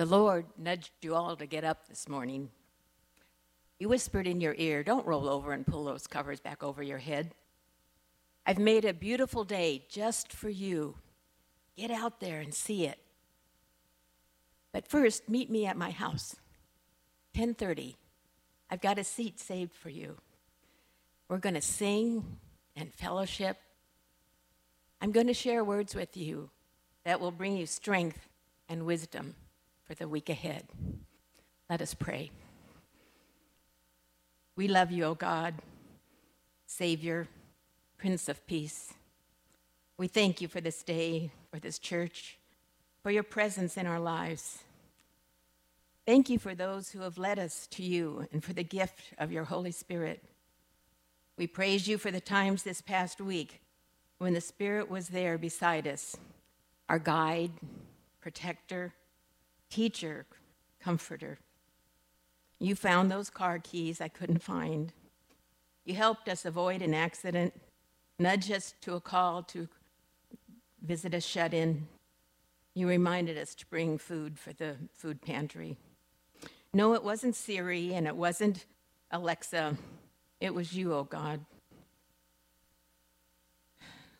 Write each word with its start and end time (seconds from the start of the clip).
The 0.00 0.06
Lord 0.06 0.46
nudged 0.56 0.92
you 1.02 1.14
all 1.14 1.36
to 1.36 1.44
get 1.44 1.62
up 1.62 1.86
this 1.86 2.08
morning. 2.08 2.48
He 3.78 3.84
whispered 3.84 4.26
in 4.26 4.40
your 4.40 4.54
ear, 4.56 4.82
Don't 4.82 5.06
roll 5.06 5.28
over 5.28 5.52
and 5.52 5.66
pull 5.66 5.84
those 5.84 6.06
covers 6.06 6.40
back 6.40 6.62
over 6.62 6.82
your 6.82 6.96
head. 6.96 7.34
I've 8.46 8.56
made 8.56 8.86
a 8.86 8.94
beautiful 8.94 9.44
day 9.44 9.84
just 9.90 10.32
for 10.32 10.48
you. 10.48 10.94
Get 11.76 11.90
out 11.90 12.18
there 12.18 12.40
and 12.40 12.54
see 12.54 12.86
it. 12.86 12.98
But 14.72 14.88
first, 14.88 15.28
meet 15.28 15.50
me 15.50 15.66
at 15.66 15.76
my 15.76 15.90
house. 15.90 16.34
10:30. 17.34 17.96
I've 18.70 18.80
got 18.80 18.98
a 18.98 19.04
seat 19.04 19.38
saved 19.38 19.74
for 19.74 19.90
you. 19.90 20.16
We're 21.28 21.36
going 21.36 21.56
to 21.56 21.60
sing 21.60 22.38
and 22.74 22.90
fellowship. 22.94 23.58
I'm 25.02 25.12
going 25.12 25.26
to 25.26 25.34
share 25.34 25.62
words 25.62 25.94
with 25.94 26.16
you 26.16 26.48
that 27.04 27.20
will 27.20 27.32
bring 27.32 27.58
you 27.58 27.66
strength 27.66 28.30
and 28.66 28.86
wisdom 28.86 29.34
for 29.90 29.96
the 29.96 30.06
week 30.06 30.28
ahead. 30.28 30.62
Let 31.68 31.82
us 31.82 31.94
pray. 31.94 32.30
We 34.54 34.68
love 34.68 34.92
you, 34.92 35.02
O 35.02 35.16
God, 35.16 35.54
Savior, 36.64 37.26
Prince 37.98 38.28
of 38.28 38.46
Peace. 38.46 38.94
We 39.98 40.06
thank 40.06 40.40
you 40.40 40.46
for 40.46 40.60
this 40.60 40.84
day, 40.84 41.32
for 41.52 41.58
this 41.58 41.80
church, 41.80 42.38
for 43.02 43.10
your 43.10 43.24
presence 43.24 43.76
in 43.76 43.88
our 43.88 43.98
lives. 43.98 44.58
Thank 46.06 46.30
you 46.30 46.38
for 46.38 46.54
those 46.54 46.90
who 46.90 47.00
have 47.00 47.18
led 47.18 47.40
us 47.40 47.66
to 47.72 47.82
you 47.82 48.28
and 48.32 48.44
for 48.44 48.52
the 48.52 48.62
gift 48.62 49.14
of 49.18 49.32
your 49.32 49.42
Holy 49.42 49.72
Spirit. 49.72 50.22
We 51.36 51.48
praise 51.48 51.88
you 51.88 51.98
for 51.98 52.12
the 52.12 52.20
times 52.20 52.62
this 52.62 52.80
past 52.80 53.20
week 53.20 53.60
when 54.18 54.34
the 54.34 54.40
Spirit 54.40 54.88
was 54.88 55.08
there 55.08 55.36
beside 55.36 55.88
us, 55.88 56.16
our 56.88 57.00
guide, 57.00 57.50
protector, 58.20 58.92
teacher, 59.70 60.26
comforter. 60.80 61.38
You 62.58 62.74
found 62.74 63.10
those 63.10 63.30
car 63.30 63.58
keys 63.58 64.00
I 64.00 64.08
couldn't 64.08 64.42
find. 64.42 64.92
You 65.84 65.94
helped 65.94 66.28
us 66.28 66.44
avoid 66.44 66.82
an 66.82 66.92
accident, 66.92 67.54
nudged 68.18 68.52
us 68.52 68.74
to 68.82 68.94
a 68.94 69.00
call 69.00 69.42
to 69.44 69.68
visit 70.82 71.14
a 71.14 71.20
shut 71.20 71.54
in. 71.54 71.86
You 72.74 72.88
reminded 72.88 73.38
us 73.38 73.54
to 73.56 73.66
bring 73.66 73.98
food 73.98 74.38
for 74.38 74.52
the 74.52 74.76
food 74.94 75.22
pantry. 75.22 75.76
No, 76.72 76.94
it 76.94 77.02
wasn't 77.02 77.34
Siri 77.34 77.94
and 77.94 78.06
it 78.06 78.14
wasn't 78.14 78.66
Alexa. 79.10 79.76
It 80.40 80.54
was 80.54 80.72
you, 80.72 80.94
oh 80.94 81.04
God. 81.04 81.44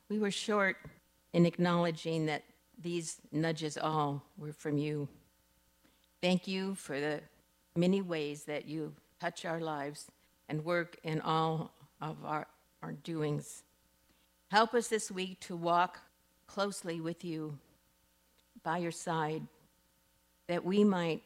We 0.08 0.18
were 0.18 0.32
short 0.32 0.76
in 1.32 1.46
acknowledging 1.46 2.26
that 2.26 2.42
these 2.82 3.20
nudges 3.30 3.78
all 3.78 4.24
were 4.36 4.52
from 4.52 4.78
you. 4.78 5.08
Thank 6.22 6.46
you 6.46 6.74
for 6.74 7.00
the 7.00 7.20
many 7.74 8.02
ways 8.02 8.44
that 8.44 8.66
you 8.66 8.92
touch 9.20 9.44
our 9.44 9.60
lives 9.60 10.06
and 10.48 10.64
work 10.64 10.96
in 11.02 11.20
all 11.20 11.72
of 12.00 12.16
our, 12.24 12.46
our 12.82 12.92
doings. 12.92 13.62
Help 14.50 14.74
us 14.74 14.88
this 14.88 15.10
week 15.10 15.40
to 15.40 15.56
walk 15.56 16.00
closely 16.46 17.00
with 17.00 17.24
you 17.24 17.58
by 18.62 18.78
your 18.78 18.90
side, 18.90 19.42
that 20.48 20.64
we 20.64 20.84
might 20.84 21.22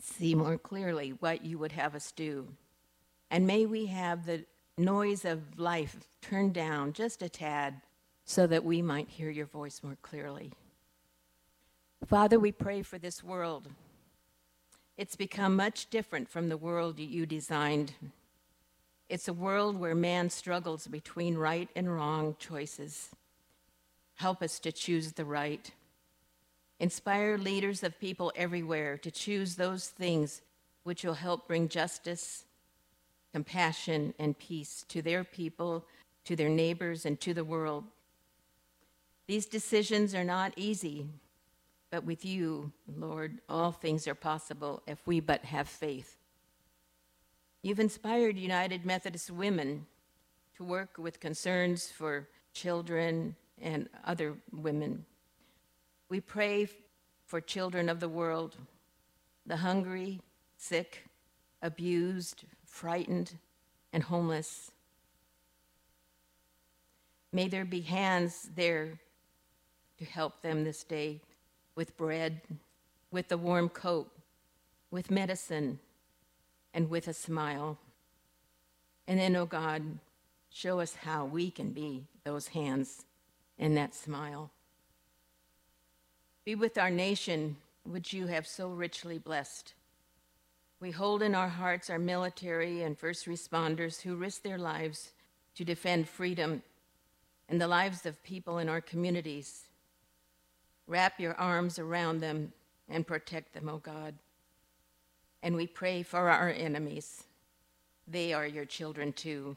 see 0.00 0.34
more 0.34 0.58
clearly 0.58 1.10
what 1.20 1.44
you 1.44 1.58
would 1.58 1.72
have 1.72 1.94
us 1.94 2.10
do. 2.12 2.48
And 3.30 3.46
may 3.46 3.66
we 3.66 3.86
have 3.86 4.26
the 4.26 4.44
noise 4.78 5.24
of 5.24 5.58
life 5.58 5.96
turned 6.22 6.54
down 6.54 6.92
just 6.92 7.22
a 7.22 7.28
tad 7.28 7.82
so 8.24 8.46
that 8.46 8.64
we 8.64 8.82
might 8.82 9.08
hear 9.08 9.30
your 9.30 9.46
voice 9.46 9.82
more 9.82 9.96
clearly. 10.02 10.52
Father, 12.06 12.38
we 12.38 12.52
pray 12.52 12.82
for 12.82 12.98
this 12.98 13.24
world. 13.24 13.66
It's 14.96 15.16
become 15.16 15.56
much 15.56 15.90
different 15.90 16.28
from 16.28 16.48
the 16.48 16.56
world 16.56 17.00
you 17.00 17.26
designed. 17.26 17.94
It's 19.08 19.26
a 19.26 19.32
world 19.32 19.76
where 19.76 19.94
man 19.96 20.30
struggles 20.30 20.86
between 20.86 21.36
right 21.36 21.68
and 21.74 21.92
wrong 21.92 22.36
choices. 22.38 23.10
Help 24.14 24.40
us 24.40 24.60
to 24.60 24.70
choose 24.70 25.12
the 25.12 25.24
right. 25.24 25.72
Inspire 26.78 27.36
leaders 27.38 27.82
of 27.82 27.98
people 27.98 28.32
everywhere 28.36 28.96
to 28.98 29.10
choose 29.10 29.56
those 29.56 29.88
things 29.88 30.42
which 30.84 31.02
will 31.02 31.14
help 31.14 31.48
bring 31.48 31.68
justice, 31.68 32.44
compassion, 33.32 34.14
and 34.16 34.38
peace 34.38 34.84
to 34.90 35.02
their 35.02 35.24
people, 35.24 35.84
to 36.24 36.36
their 36.36 36.50
neighbors, 36.50 37.04
and 37.04 37.20
to 37.20 37.34
the 37.34 37.44
world. 37.44 37.82
These 39.26 39.46
decisions 39.46 40.14
are 40.14 40.22
not 40.22 40.52
easy, 40.56 41.08
but 41.90 42.04
with 42.04 42.24
you, 42.24 42.72
Lord, 42.96 43.40
all 43.48 43.72
things 43.72 44.06
are 44.06 44.14
possible 44.14 44.82
if 44.86 44.98
we 45.06 45.20
but 45.20 45.44
have 45.44 45.68
faith. 45.68 46.16
You've 47.62 47.80
inspired 47.80 48.36
United 48.38 48.84
Methodist 48.84 49.30
women 49.30 49.86
to 50.56 50.64
work 50.64 50.98
with 50.98 51.20
concerns 51.20 51.88
for 51.88 52.28
children 52.52 53.36
and 53.60 53.88
other 54.04 54.34
women 54.52 55.04
we 56.08 56.20
pray 56.20 56.68
for 57.24 57.40
children 57.40 57.88
of 57.88 58.00
the 58.00 58.08
world, 58.08 58.56
the 59.44 59.56
hungry, 59.56 60.20
sick, 60.56 61.04
abused, 61.62 62.44
frightened, 62.64 63.34
and 63.92 64.04
homeless. 64.04 64.70
May 67.32 67.48
there 67.48 67.64
be 67.64 67.80
hands 67.80 68.50
there 68.54 69.00
to 69.98 70.04
help 70.04 70.42
them 70.42 70.62
this 70.62 70.84
day 70.84 71.20
with 71.76 71.96
bread, 71.96 72.40
with 73.12 73.30
a 73.30 73.36
warm 73.36 73.68
coat, 73.68 74.10
with 74.90 75.10
medicine, 75.10 75.78
and 76.74 76.90
with 76.90 77.06
a 77.06 77.12
smile. 77.12 77.78
And 79.06 79.20
then, 79.20 79.36
oh 79.36 79.46
God, 79.46 79.82
show 80.50 80.80
us 80.80 80.96
how 80.96 81.26
we 81.26 81.50
can 81.50 81.70
be 81.70 82.04
those 82.24 82.48
hands 82.48 83.04
and 83.58 83.76
that 83.76 83.94
smile. 83.94 84.50
Be 86.44 86.54
with 86.54 86.78
our 86.78 86.90
nation, 86.90 87.56
which 87.84 88.12
you 88.12 88.26
have 88.26 88.46
so 88.46 88.68
richly 88.68 89.18
blessed. 89.18 89.74
We 90.80 90.90
hold 90.90 91.22
in 91.22 91.34
our 91.34 91.48
hearts 91.48 91.88
our 91.88 91.98
military 91.98 92.82
and 92.82 92.98
first 92.98 93.26
responders 93.26 94.02
who 94.02 94.16
risk 94.16 94.42
their 94.42 94.58
lives 94.58 95.12
to 95.54 95.64
defend 95.64 96.08
freedom 96.08 96.62
and 97.48 97.60
the 97.60 97.68
lives 97.68 98.06
of 98.06 98.22
people 98.22 98.58
in 98.58 98.68
our 98.68 98.80
communities. 98.80 99.65
Wrap 100.86 101.18
your 101.18 101.34
arms 101.34 101.78
around 101.78 102.20
them 102.20 102.52
and 102.88 103.06
protect 103.06 103.52
them, 103.52 103.68
O 103.68 103.74
oh 103.74 103.78
God. 103.78 104.14
And 105.42 105.56
we 105.56 105.66
pray 105.66 106.02
for 106.02 106.28
our 106.28 106.48
enemies. 106.48 107.24
They 108.06 108.32
are 108.32 108.46
your 108.46 108.64
children 108.64 109.12
too. 109.12 109.56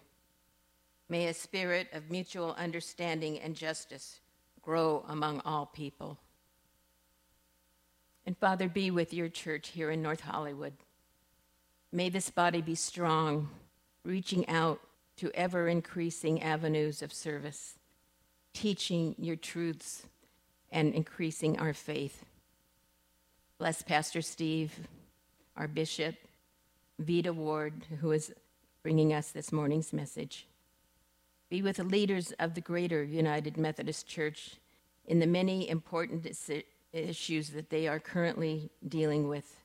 May 1.08 1.28
a 1.28 1.34
spirit 1.34 1.88
of 1.94 2.12
mutual 2.12 2.56
understanding 2.58 3.40
and 3.40 3.56
justice 3.56 4.20
grow 4.62 5.04
among 5.08 5.42
all 5.42 5.66
people. 5.66 6.18
And 8.26 8.38
Father, 8.38 8.68
be 8.70 8.92
with 8.92 9.14
your 9.14 9.30
church 9.30 9.70
here 9.70 9.90
in 9.90 10.02
North 10.02 10.22
Hollywood. 10.22 10.74
May 11.92 12.10
this 12.10 12.30
body 12.30 12.62
be 12.62 12.76
strong, 12.76 13.50
reaching 14.04 14.48
out 14.48 14.80
to 15.18 15.32
ever 15.34 15.68
increasing 15.68 16.42
avenues 16.42 17.02
of 17.02 17.12
service, 17.12 17.80
teaching 18.54 19.16
your 19.18 19.36
truths 19.36 20.04
and 20.72 20.94
increasing 20.94 21.58
our 21.60 21.74
faith. 21.74 22.26
Bless 23.58 23.82
Pastor 23.82 24.22
Steve, 24.22 24.88
our 25.58 25.68
bishop, 25.68 26.16
Veda 27.00 27.34
Ward, 27.34 27.86
who 28.02 28.12
is 28.12 28.34
bringing 28.84 29.14
us 29.14 29.32
this 29.32 29.52
morning's 29.52 29.92
message. 29.94 30.48
Be 31.50 31.62
with 31.62 31.78
the 31.78 31.84
leaders 31.84 32.32
of 32.40 32.54
the 32.54 32.62
greater 32.62 33.04
United 33.04 33.58
Methodist 33.58 34.08
Church 34.08 34.58
in 35.06 35.20
the 35.20 35.28
many 35.28 35.68
important 35.68 36.28
issues 36.94 37.50
that 37.50 37.70
they 37.70 37.88
are 37.88 38.00
currently 38.00 38.70
dealing 38.88 39.28
with. 39.28 39.60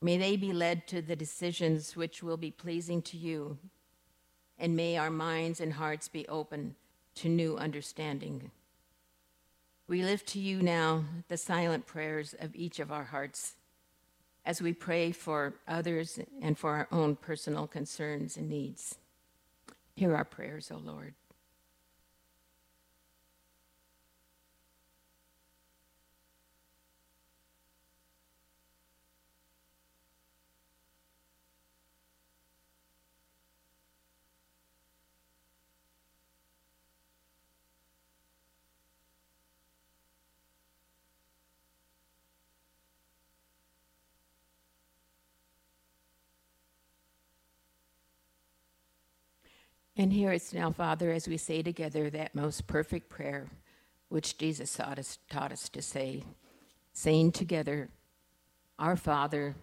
May 0.00 0.16
they 0.18 0.36
be 0.36 0.52
led 0.52 0.86
to 0.88 1.02
the 1.02 1.16
decisions 1.16 1.96
which 1.96 2.22
will 2.22 2.36
be 2.36 2.50
pleasing 2.50 3.02
to 3.02 3.16
you, 3.16 3.58
and 4.58 4.74
may 4.74 4.96
our 4.96 5.10
minds 5.10 5.60
and 5.60 5.74
hearts 5.74 6.08
be 6.08 6.26
open 6.28 6.74
to 7.16 7.28
new 7.28 7.56
understanding. 7.56 8.50
We 9.88 10.02
lift 10.02 10.26
to 10.28 10.40
you 10.40 10.62
now 10.62 11.04
the 11.28 11.36
silent 11.36 11.86
prayers 11.86 12.34
of 12.40 12.56
each 12.56 12.80
of 12.80 12.90
our 12.90 13.04
hearts 13.04 13.54
as 14.44 14.60
we 14.60 14.72
pray 14.72 15.12
for 15.12 15.54
others 15.68 16.18
and 16.42 16.58
for 16.58 16.70
our 16.70 16.88
own 16.90 17.16
personal 17.16 17.66
concerns 17.66 18.36
and 18.36 18.48
needs. 18.48 18.98
Hear 19.94 20.16
our 20.16 20.24
prayers, 20.24 20.70
O 20.72 20.76
Lord. 20.76 21.14
And 49.98 50.12
here 50.12 50.32
it's 50.32 50.52
now, 50.52 50.70
Father, 50.70 51.10
as 51.10 51.26
we 51.26 51.38
say 51.38 51.62
together 51.62 52.10
that 52.10 52.34
most 52.34 52.66
perfect 52.66 53.08
prayer 53.08 53.46
which 54.08 54.36
Jesus 54.36 54.74
taught 54.74 54.98
us, 54.98 55.18
taught 55.30 55.52
us 55.52 55.70
to 55.70 55.80
say, 55.80 56.22
saying 56.92 57.32
together, 57.32 57.88
Our 58.78 58.96
Father, 58.96 59.56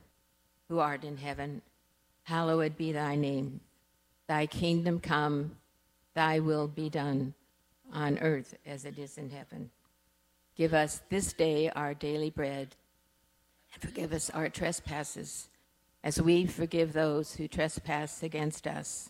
who 0.70 0.80
art 0.80 1.04
in 1.04 1.18
heaven, 1.18 1.62
hallowed 2.24 2.76
be 2.76 2.92
thy 2.92 3.16
name. 3.16 3.60
Thy 4.28 4.48
kingdom 4.48 5.00
come, 5.00 5.58
thy 6.16 6.40
will 6.40 6.68
be 6.68 6.90
done, 6.90 7.36
on 7.94 8.18
earth 8.18 8.56
as 8.66 8.86
it 8.86 8.98
is 8.98 9.20
in 9.20 9.30
heaven. 9.30 9.70
Give 10.56 10.74
us 10.74 11.02
this 11.10 11.34
day 11.34 11.70
our 11.70 11.94
daily 11.94 12.32
bread, 12.32 12.76
and 13.74 13.84
forgive 13.84 14.12
us 14.12 14.32
our 14.32 14.50
trespasses, 14.50 15.50
as 16.04 16.20
we 16.20 16.48
forgive 16.48 16.94
those 16.94 17.36
who 17.36 17.48
trespass 17.48 18.24
against 18.24 18.66
us. 18.66 19.10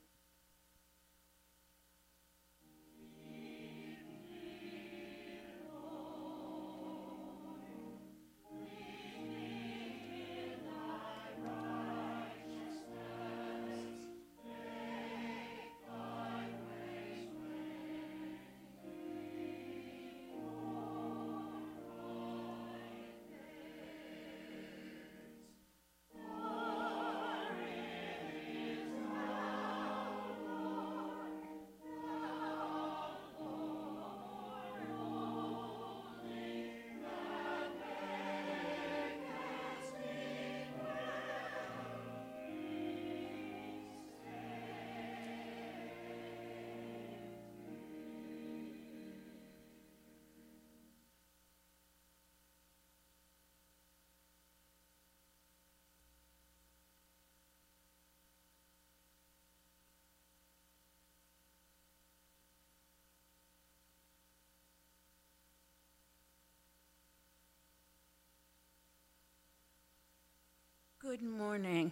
Good 71.11 71.23
morning. 71.23 71.91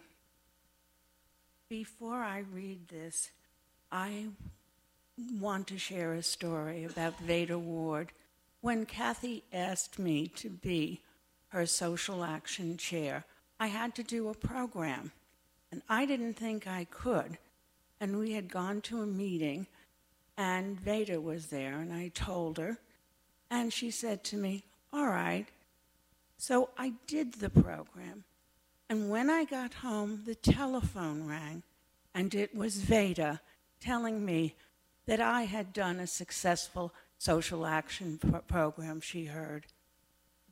Before 1.67 2.23
I 2.23 2.45
read 2.53 2.87
this, 2.87 3.31
I 3.91 4.27
want 5.41 5.67
to 5.67 5.77
share 5.77 6.13
a 6.13 6.23
story 6.23 6.85
about 6.85 7.19
Veda 7.19 7.59
Ward. 7.59 8.13
When 8.61 8.85
Kathy 8.85 9.43
asked 9.51 9.99
me 9.99 10.29
to 10.37 10.49
be 10.49 11.01
her 11.49 11.65
social 11.65 12.23
action 12.23 12.77
chair, 12.77 13.25
I 13.59 13.67
had 13.67 13.93
to 13.95 14.03
do 14.03 14.29
a 14.29 14.33
program, 14.33 15.11
and 15.69 15.81
I 15.89 16.05
didn't 16.05 16.35
think 16.35 16.65
I 16.65 16.85
could. 16.85 17.39
And 17.99 18.19
we 18.19 18.31
had 18.31 18.49
gone 18.49 18.79
to 18.83 19.01
a 19.01 19.05
meeting, 19.05 19.67
and 20.37 20.79
Veda 20.79 21.19
was 21.19 21.47
there, 21.47 21.81
and 21.81 21.91
I 21.91 22.07
told 22.07 22.57
her, 22.57 22.77
and 23.51 23.73
she 23.73 23.91
said 23.91 24.23
to 24.25 24.37
me, 24.37 24.63
All 24.93 25.07
right. 25.07 25.45
So 26.37 26.69
I 26.77 26.93
did 27.05 27.33
the 27.33 27.49
program. 27.49 28.23
And 28.89 29.11
when 29.11 29.29
I 29.29 29.45
got 29.45 29.75
home, 29.75 30.23
the 30.25 30.33
telephone 30.33 31.27
rang, 31.27 31.61
and 32.15 32.33
it 32.33 32.55
was 32.55 32.77
Veda 32.77 33.39
telling 33.79 34.25
me 34.25 34.55
that 35.05 35.21
I 35.21 35.43
had 35.43 35.73
done 35.73 35.99
a 35.99 36.07
successful 36.07 36.91
social 37.19 37.67
action 37.67 38.17
pro- 38.17 38.41
program 38.41 38.99
she 38.99 39.25
heard. 39.25 39.67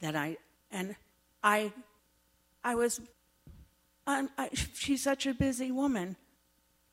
That 0.02 0.16
I, 0.16 0.38
and 0.72 0.96
I, 1.44 1.74
I 2.64 2.76
was, 2.76 3.02
I, 4.06 4.28
I, 4.38 4.50
she's 4.54 5.02
such 5.02 5.26
a 5.26 5.34
busy 5.34 5.72
woman. 5.72 6.16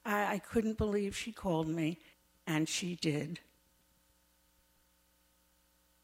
I, 0.07 0.35
I 0.35 0.39
couldn't 0.39 0.79
believe 0.79 1.15
she 1.15 1.31
called 1.31 1.69
me, 1.69 1.99
and 2.47 2.67
she 2.67 2.97
did. 2.97 3.41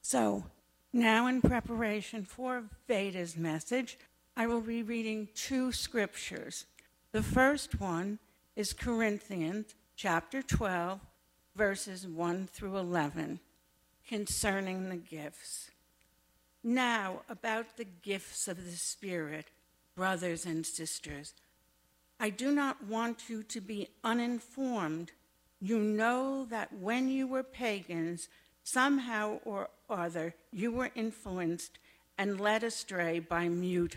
So, 0.02 0.44
now 0.92 1.28
in 1.28 1.40
preparation 1.40 2.24
for 2.24 2.64
Veda's 2.86 3.36
message, 3.36 3.96
I 4.40 4.46
will 4.46 4.62
be 4.62 4.82
reading 4.82 5.28
two 5.34 5.70
scriptures. 5.70 6.64
The 7.12 7.22
first 7.22 7.78
one 7.78 8.18
is 8.56 8.72
Corinthians 8.72 9.74
chapter 9.96 10.40
12, 10.40 10.98
verses 11.54 12.08
1 12.08 12.48
through 12.50 12.78
11, 12.78 13.40
concerning 14.08 14.88
the 14.88 14.96
gifts. 14.96 15.70
Now, 16.64 17.20
about 17.28 17.76
the 17.76 17.84
gifts 17.84 18.48
of 18.48 18.64
the 18.64 18.78
Spirit, 18.78 19.48
brothers 19.94 20.46
and 20.46 20.64
sisters, 20.64 21.34
I 22.18 22.30
do 22.30 22.50
not 22.50 22.82
want 22.86 23.28
you 23.28 23.42
to 23.42 23.60
be 23.60 23.88
uninformed. 24.02 25.12
You 25.60 25.78
know 25.80 26.46
that 26.46 26.72
when 26.72 27.10
you 27.10 27.26
were 27.26 27.42
pagans, 27.42 28.30
somehow 28.64 29.40
or 29.44 29.68
other, 29.90 30.34
you 30.50 30.72
were 30.72 30.92
influenced 30.94 31.78
and 32.16 32.40
led 32.40 32.64
astray 32.64 33.18
by 33.18 33.46
mute 33.46 33.96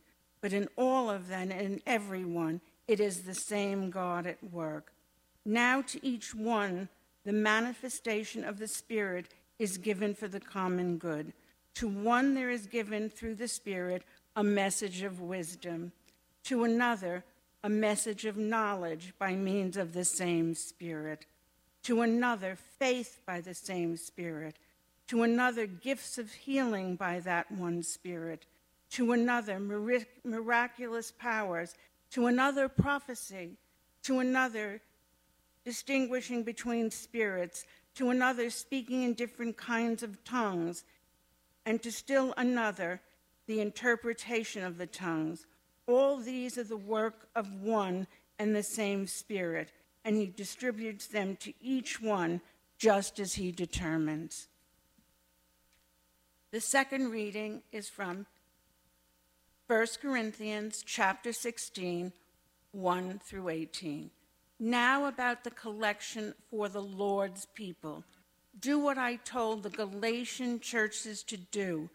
but 0.41 0.53
in 0.53 0.67
all 0.75 1.09
of 1.09 1.27
them 1.27 1.51
and 1.51 1.61
in 1.61 1.81
everyone, 1.85 2.61
it 2.87 2.99
is 2.99 3.21
the 3.21 3.35
same 3.35 3.89
God 3.89 4.25
at 4.25 4.43
work. 4.51 4.91
Now 5.45 5.81
to 5.83 6.05
each 6.05 6.35
one, 6.35 6.89
the 7.23 7.33
manifestation 7.33 8.43
of 8.43 8.59
the 8.59 8.67
Spirit 8.67 9.29
is 9.59 9.77
given 9.77 10.15
for 10.15 10.27
the 10.27 10.39
common 10.39 10.97
good. 10.97 11.33
To 11.75 11.87
one, 11.87 12.33
there 12.33 12.49
is 12.49 12.65
given 12.65 13.09
through 13.09 13.35
the 13.35 13.47
Spirit 13.47 14.03
a 14.35 14.43
message 14.43 15.03
of 15.03 15.21
wisdom, 15.21 15.91
to 16.45 16.63
another, 16.63 17.23
a 17.63 17.69
message 17.69 18.25
of 18.25 18.37
knowledge 18.37 19.13
by 19.19 19.35
means 19.35 19.77
of 19.77 19.93
the 19.93 20.05
same 20.05 20.55
Spirit, 20.55 21.25
to 21.83 22.01
another, 22.01 22.57
faith 22.79 23.19
by 23.25 23.39
the 23.39 23.53
same 23.53 23.97
Spirit, 23.97 24.55
to 25.07 25.23
another, 25.23 25.67
gifts 25.67 26.17
of 26.17 26.31
healing 26.31 26.95
by 26.95 27.19
that 27.19 27.51
one 27.51 27.83
Spirit 27.83 28.45
to 28.91 29.13
another 29.13 29.59
miraculous 30.23 31.11
powers, 31.11 31.75
to 32.11 32.27
another 32.27 32.67
prophecy, 32.67 33.57
to 34.03 34.19
another 34.19 34.81
distinguishing 35.63 36.43
between 36.43 36.91
spirits, 36.91 37.65
to 37.95 38.09
another 38.09 38.49
speaking 38.49 39.03
in 39.03 39.13
different 39.13 39.57
kinds 39.57 40.03
of 40.03 40.23
tongues, 40.23 40.83
and 41.65 41.81
to 41.81 41.91
still 41.91 42.33
another 42.37 42.99
the 43.47 43.61
interpretation 43.61 44.63
of 44.63 44.77
the 44.77 44.87
tongues. 44.87 45.45
All 45.87 46.17
these 46.17 46.57
are 46.57 46.63
the 46.63 46.77
work 46.77 47.27
of 47.35 47.51
one 47.61 48.07
and 48.39 48.55
the 48.55 48.63
same 48.63 49.07
Spirit, 49.07 49.71
and 50.03 50.15
He 50.15 50.25
distributes 50.25 51.07
them 51.07 51.37
to 51.37 51.53
each 51.61 52.01
one 52.01 52.41
just 52.77 53.19
as 53.19 53.35
He 53.35 53.51
determines. 53.51 54.47
The 56.51 56.59
second 56.61 57.11
reading 57.11 57.61
is 57.71 57.87
from 57.87 58.25
1 59.71 59.87
Corinthians 60.01 60.83
chapter 60.85 61.31
16, 61.31 62.11
1 62.73 63.21
through 63.23 63.47
18. 63.47 64.11
Now 64.59 65.05
about 65.05 65.45
the 65.45 65.51
collection 65.51 66.33
for 66.49 66.67
the 66.67 66.81
Lord's 66.81 67.45
people. 67.45 68.03
do 68.59 68.77
what 68.77 68.97
I 68.97 69.15
told 69.15 69.63
the 69.63 69.69
Galatian 69.69 70.59
churches 70.59 71.23
to 71.23 71.37
do. 71.37 71.89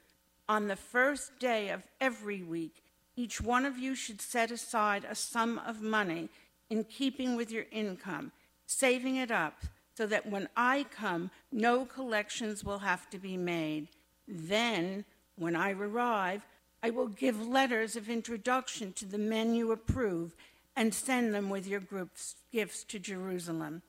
On 0.49 0.69
the 0.69 0.75
first 0.75 1.39
day 1.39 1.69
of 1.69 1.83
every 2.01 2.43
week, 2.43 2.83
each 3.15 3.43
one 3.43 3.67
of 3.67 3.77
you 3.77 3.95
should 3.95 4.23
set 4.23 4.51
aside 4.51 5.05
a 5.05 5.15
sum 5.15 5.61
of 5.67 5.83
money 5.83 6.31
in 6.71 6.83
keeping 6.83 7.37
with 7.37 7.51
your 7.51 7.67
income, 7.71 8.33
saving 8.65 9.17
it 9.17 9.31
up 9.31 9.61
so 9.95 10.07
that 10.07 10.25
when 10.25 10.49
I 10.57 10.87
come, 10.91 11.31
no 11.53 11.85
collections 11.85 12.65
will 12.65 12.79
have 12.79 13.11
to 13.11 13.19
be 13.19 13.37
made. 13.37 13.89
Then, 14.27 15.05
when 15.37 15.55
I 15.55 15.73
arrive, 15.73 16.47
I 16.83 16.91
will 16.91 17.09
give 17.09 17.47
letters 17.47 17.97
of 17.97 18.09
introduction 18.09 18.93
to 18.95 19.07
the 19.07 19.19
men 19.19 19.55
you 19.55 19.73
approve 19.73 20.35
and 20.77 20.93
send 20.93 21.35
them 21.35 21.49
with 21.49 21.67
your 21.67 21.81
group's 21.81 22.37
gifts 22.53 22.85
to 22.85 22.99
Jerusalem. 22.99 23.83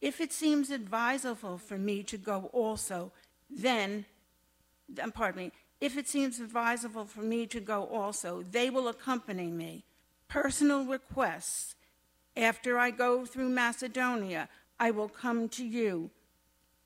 If 0.00 0.20
it 0.20 0.32
seems 0.32 0.70
advisable 0.70 1.58
for 1.58 1.78
me 1.78 2.02
to 2.04 2.18
go 2.18 2.50
also, 2.52 3.12
then, 3.50 4.06
um, 5.00 5.12
pardon 5.12 5.44
me, 5.44 5.52
if 5.80 5.96
it 5.96 6.08
seems 6.08 6.40
advisable 6.40 7.04
for 7.04 7.20
me 7.20 7.46
to 7.46 7.60
go 7.60 7.84
also, 7.84 8.44
they 8.50 8.70
will 8.70 8.88
accompany 8.88 9.48
me. 9.48 9.84
Personal 10.28 10.84
requests. 10.84 11.74
After 12.36 12.78
I 12.78 12.90
go 12.90 13.24
through 13.24 13.50
Macedonia, 13.50 14.48
I 14.80 14.90
will 14.90 15.08
come 15.08 15.48
to 15.50 15.64
you, 15.64 16.10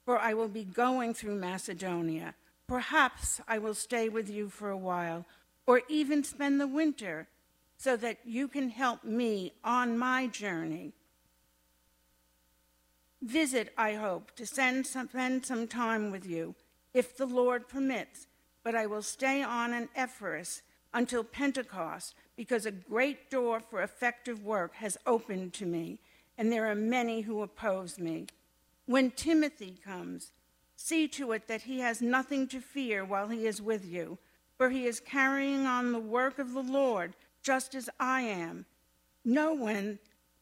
for 0.05 0.19
I 0.19 0.35
will 0.35 0.49
be 0.49 0.65
going 0.65 1.15
through 1.15 1.37
Macedonia. 1.37 2.35
Perhaps 2.69 3.41
I 3.49 3.59
will 3.59 3.75
stay 3.75 4.09
with 4.09 4.31
you 4.31 4.49
for 4.51 4.69
a 4.71 4.77
while, 4.77 5.25
or 5.67 5.83
even 5.89 6.23
spend 6.23 6.61
the 6.61 6.69
winter, 6.69 7.27
so 7.79 7.97
that 7.97 8.19
you 8.25 8.47
can 8.47 8.69
help 8.69 9.03
me 9.03 9.53
on 9.65 9.99
my 9.99 10.27
journey. 10.27 10.93
Visit, 13.23 13.73
I 13.77 13.95
hope, 13.95 14.35
to 14.37 14.47
spend 14.47 14.87
some 14.87 15.67
time 15.67 16.11
with 16.11 16.27
you, 16.27 16.55
if 16.93 17.17
the 17.17 17.27
Lord 17.27 17.69
permits, 17.69 18.27
but 18.63 18.75
I 18.75 18.87
will 18.87 19.03
stay 19.03 19.43
on 19.43 19.73
in 19.73 19.89
Ephesus 19.97 20.63
until 20.93 21.25
Pentecost, 21.25 22.15
because 22.37 22.67
a 22.67 22.71
great 22.71 23.31
door 23.31 23.61
for 23.61 23.83
effective 23.83 24.45
work 24.45 24.75
has 24.75 24.99
opened 25.07 25.53
to 25.55 25.67
me, 25.67 25.99
and 26.37 26.53
there 26.53 26.67
are 26.71 26.75
many 26.75 27.23
who 27.23 27.43
oppose 27.43 27.99
me. 27.99 28.27
When 28.87 29.11
Timothy 29.11 29.77
comes, 29.85 30.33
see 30.79 31.09
to 31.09 31.33
it 31.33 31.49
that 31.49 31.63
he 31.63 31.81
has 31.81 32.01
nothing 32.01 32.47
to 32.47 32.61
fear 32.61 33.05
while 33.05 33.29
he 33.29 33.47
is 33.47 33.61
with 33.61 33.85
you, 33.85 34.17
for 34.57 34.71
he 34.71 34.87
is 34.87 35.01
carrying 35.01 35.67
on 35.67 35.91
the 35.91 35.99
work 35.99 36.39
of 36.39 36.53
the 36.53 36.63
Lord, 36.63 37.15
just 37.43 37.75
as 37.75 37.91
I 37.99 38.23
am. 38.23 38.65
No 39.25 39.53
one 39.53 39.99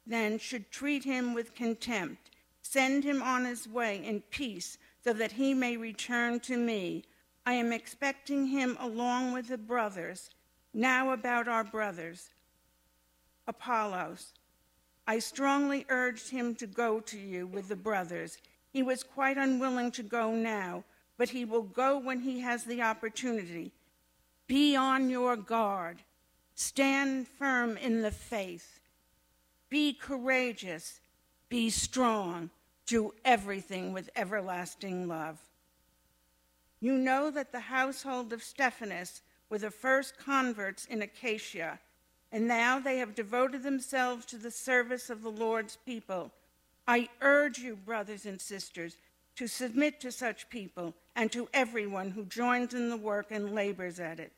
then 0.06 0.38
should 0.38 0.70
treat 0.70 1.04
him 1.04 1.32
with 1.32 1.54
contempt. 1.54 2.30
Send 2.60 3.02
him 3.02 3.22
on 3.22 3.46
his 3.46 3.66
way 3.66 4.04
in 4.04 4.20
peace, 4.30 4.76
so 5.02 5.14
that 5.14 5.32
he 5.32 5.54
may 5.54 5.76
return 5.76 6.38
to 6.40 6.58
me. 6.58 7.04
I 7.46 7.54
am 7.54 7.72
expecting 7.72 8.46
him 8.46 8.76
along 8.78 9.32
with 9.32 9.48
the 9.48 9.58
brothers. 9.58 10.30
Now, 10.74 11.12
about 11.12 11.48
our 11.48 11.64
brothers. 11.64 12.28
Apollos. 13.48 14.34
I 15.06 15.18
strongly 15.20 15.86
urged 15.88 16.28
him 16.28 16.54
to 16.56 16.66
go 16.66 17.00
to 17.00 17.18
you 17.18 17.46
with 17.46 17.68
the 17.68 17.76
brothers. 17.76 18.36
He 18.76 18.82
was 18.82 19.02
quite 19.02 19.38
unwilling 19.38 19.90
to 19.92 20.02
go 20.02 20.32
now, 20.32 20.84
but 21.16 21.30
he 21.30 21.46
will 21.46 21.62
go 21.62 21.96
when 21.96 22.20
he 22.20 22.40
has 22.40 22.64
the 22.64 22.82
opportunity. 22.82 23.72
Be 24.46 24.76
on 24.76 25.08
your 25.08 25.34
guard. 25.34 26.02
Stand 26.54 27.26
firm 27.26 27.78
in 27.78 28.02
the 28.02 28.10
faith. 28.10 28.80
Be 29.70 29.94
courageous. 29.94 31.00
Be 31.48 31.70
strong. 31.70 32.50
Do 32.84 33.14
everything 33.24 33.94
with 33.94 34.10
everlasting 34.14 35.08
love. 35.08 35.38
You 36.78 36.98
know 36.98 37.30
that 37.30 37.52
the 37.52 37.60
household 37.60 38.30
of 38.34 38.42
Stephanas 38.42 39.22
were 39.48 39.56
the 39.56 39.70
first 39.70 40.18
converts 40.18 40.84
in 40.84 41.00
Achaia, 41.00 41.78
and 42.30 42.46
now 42.46 42.78
they 42.78 42.98
have 42.98 43.14
devoted 43.14 43.62
themselves 43.62 44.26
to 44.26 44.36
the 44.36 44.50
service 44.50 45.08
of 45.08 45.22
the 45.22 45.30
Lord's 45.30 45.76
people. 45.86 46.30
I 46.86 47.08
urge 47.20 47.58
you, 47.58 47.76
brothers 47.76 48.26
and 48.26 48.40
sisters, 48.40 48.96
to 49.36 49.46
submit 49.46 50.00
to 50.00 50.12
such 50.12 50.48
people 50.48 50.94
and 51.14 51.30
to 51.32 51.48
everyone 51.52 52.10
who 52.10 52.24
joins 52.24 52.74
in 52.74 52.90
the 52.90 52.96
work 52.96 53.26
and 53.30 53.54
labors 53.54 54.00
at 54.00 54.20
it. 54.20 54.32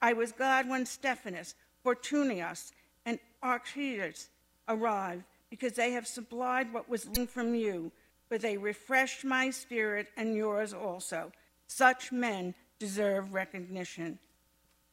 I 0.00 0.12
was 0.12 0.32
glad 0.32 0.68
when 0.68 0.86
Stephanas, 0.86 1.54
Fortunius, 1.82 2.72
and 3.04 3.18
Archias 3.42 4.28
arrived 4.68 5.24
because 5.50 5.72
they 5.72 5.92
have 5.92 6.06
supplied 6.06 6.72
what 6.72 6.88
was 6.88 7.06
lacking 7.06 7.26
from 7.26 7.54
you, 7.54 7.90
for 8.28 8.38
they 8.38 8.56
refreshed 8.56 9.24
my 9.24 9.50
spirit 9.50 10.08
and 10.16 10.36
yours 10.36 10.74
also. 10.74 11.32
Such 11.66 12.12
men 12.12 12.54
deserve 12.78 13.32
recognition. 13.32 14.18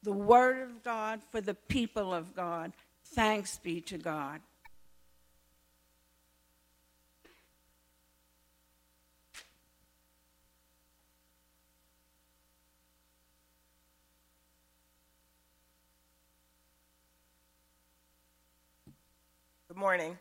The 0.03 0.13
word 0.13 0.61
of 0.61 0.83
God 0.83 1.21
for 1.31 1.41
the 1.41 1.53
people 1.53 2.13
of 2.13 2.35
God. 2.35 2.73
Thanks 3.05 3.57
be 3.57 3.81
to 3.81 3.97
God. 3.97 4.41
Good 19.73 19.79
morning. 19.79 20.19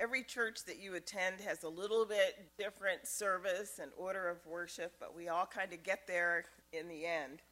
Every 0.00 0.22
church 0.22 0.64
that 0.64 0.80
you 0.80 0.94
attend 0.94 1.42
has 1.42 1.64
a 1.64 1.68
little 1.68 2.06
bit 2.06 2.48
different 2.56 3.06
service 3.06 3.78
and 3.78 3.90
order 3.98 4.28
of 4.28 4.38
worship, 4.46 4.94
but 4.98 5.14
we 5.14 5.28
all 5.28 5.44
kind 5.44 5.74
of 5.74 5.82
get 5.82 6.06
there 6.06 6.46
in 6.72 6.88
the 6.88 7.04
end. 7.04 7.42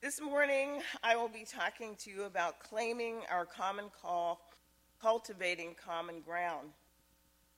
This 0.00 0.22
morning, 0.22 0.80
I 1.04 1.16
will 1.16 1.28
be 1.28 1.44
talking 1.44 1.96
to 1.96 2.10
you 2.10 2.22
about 2.22 2.60
claiming 2.60 3.16
our 3.30 3.44
common 3.44 3.90
call, 4.00 4.40
cultivating 4.98 5.74
common 5.74 6.22
ground. 6.22 6.70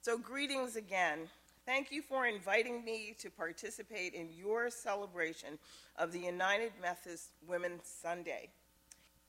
So, 0.01 0.19
greetings 0.19 0.75
again. 0.75 1.29
Thank 1.65 1.93
you 1.93 2.03
for 2.03 2.27
inviting 2.27 2.85
me 2.85 3.15
to 3.21 3.31
participate 3.31 4.15
in 4.15 4.31
your 4.37 4.69
celebration 4.69 5.61
of 5.97 6.11
the 6.11 6.19
United 6.19 6.73
Methodist 6.83 7.29
Women's 7.47 7.85
Sunday. 7.85 8.51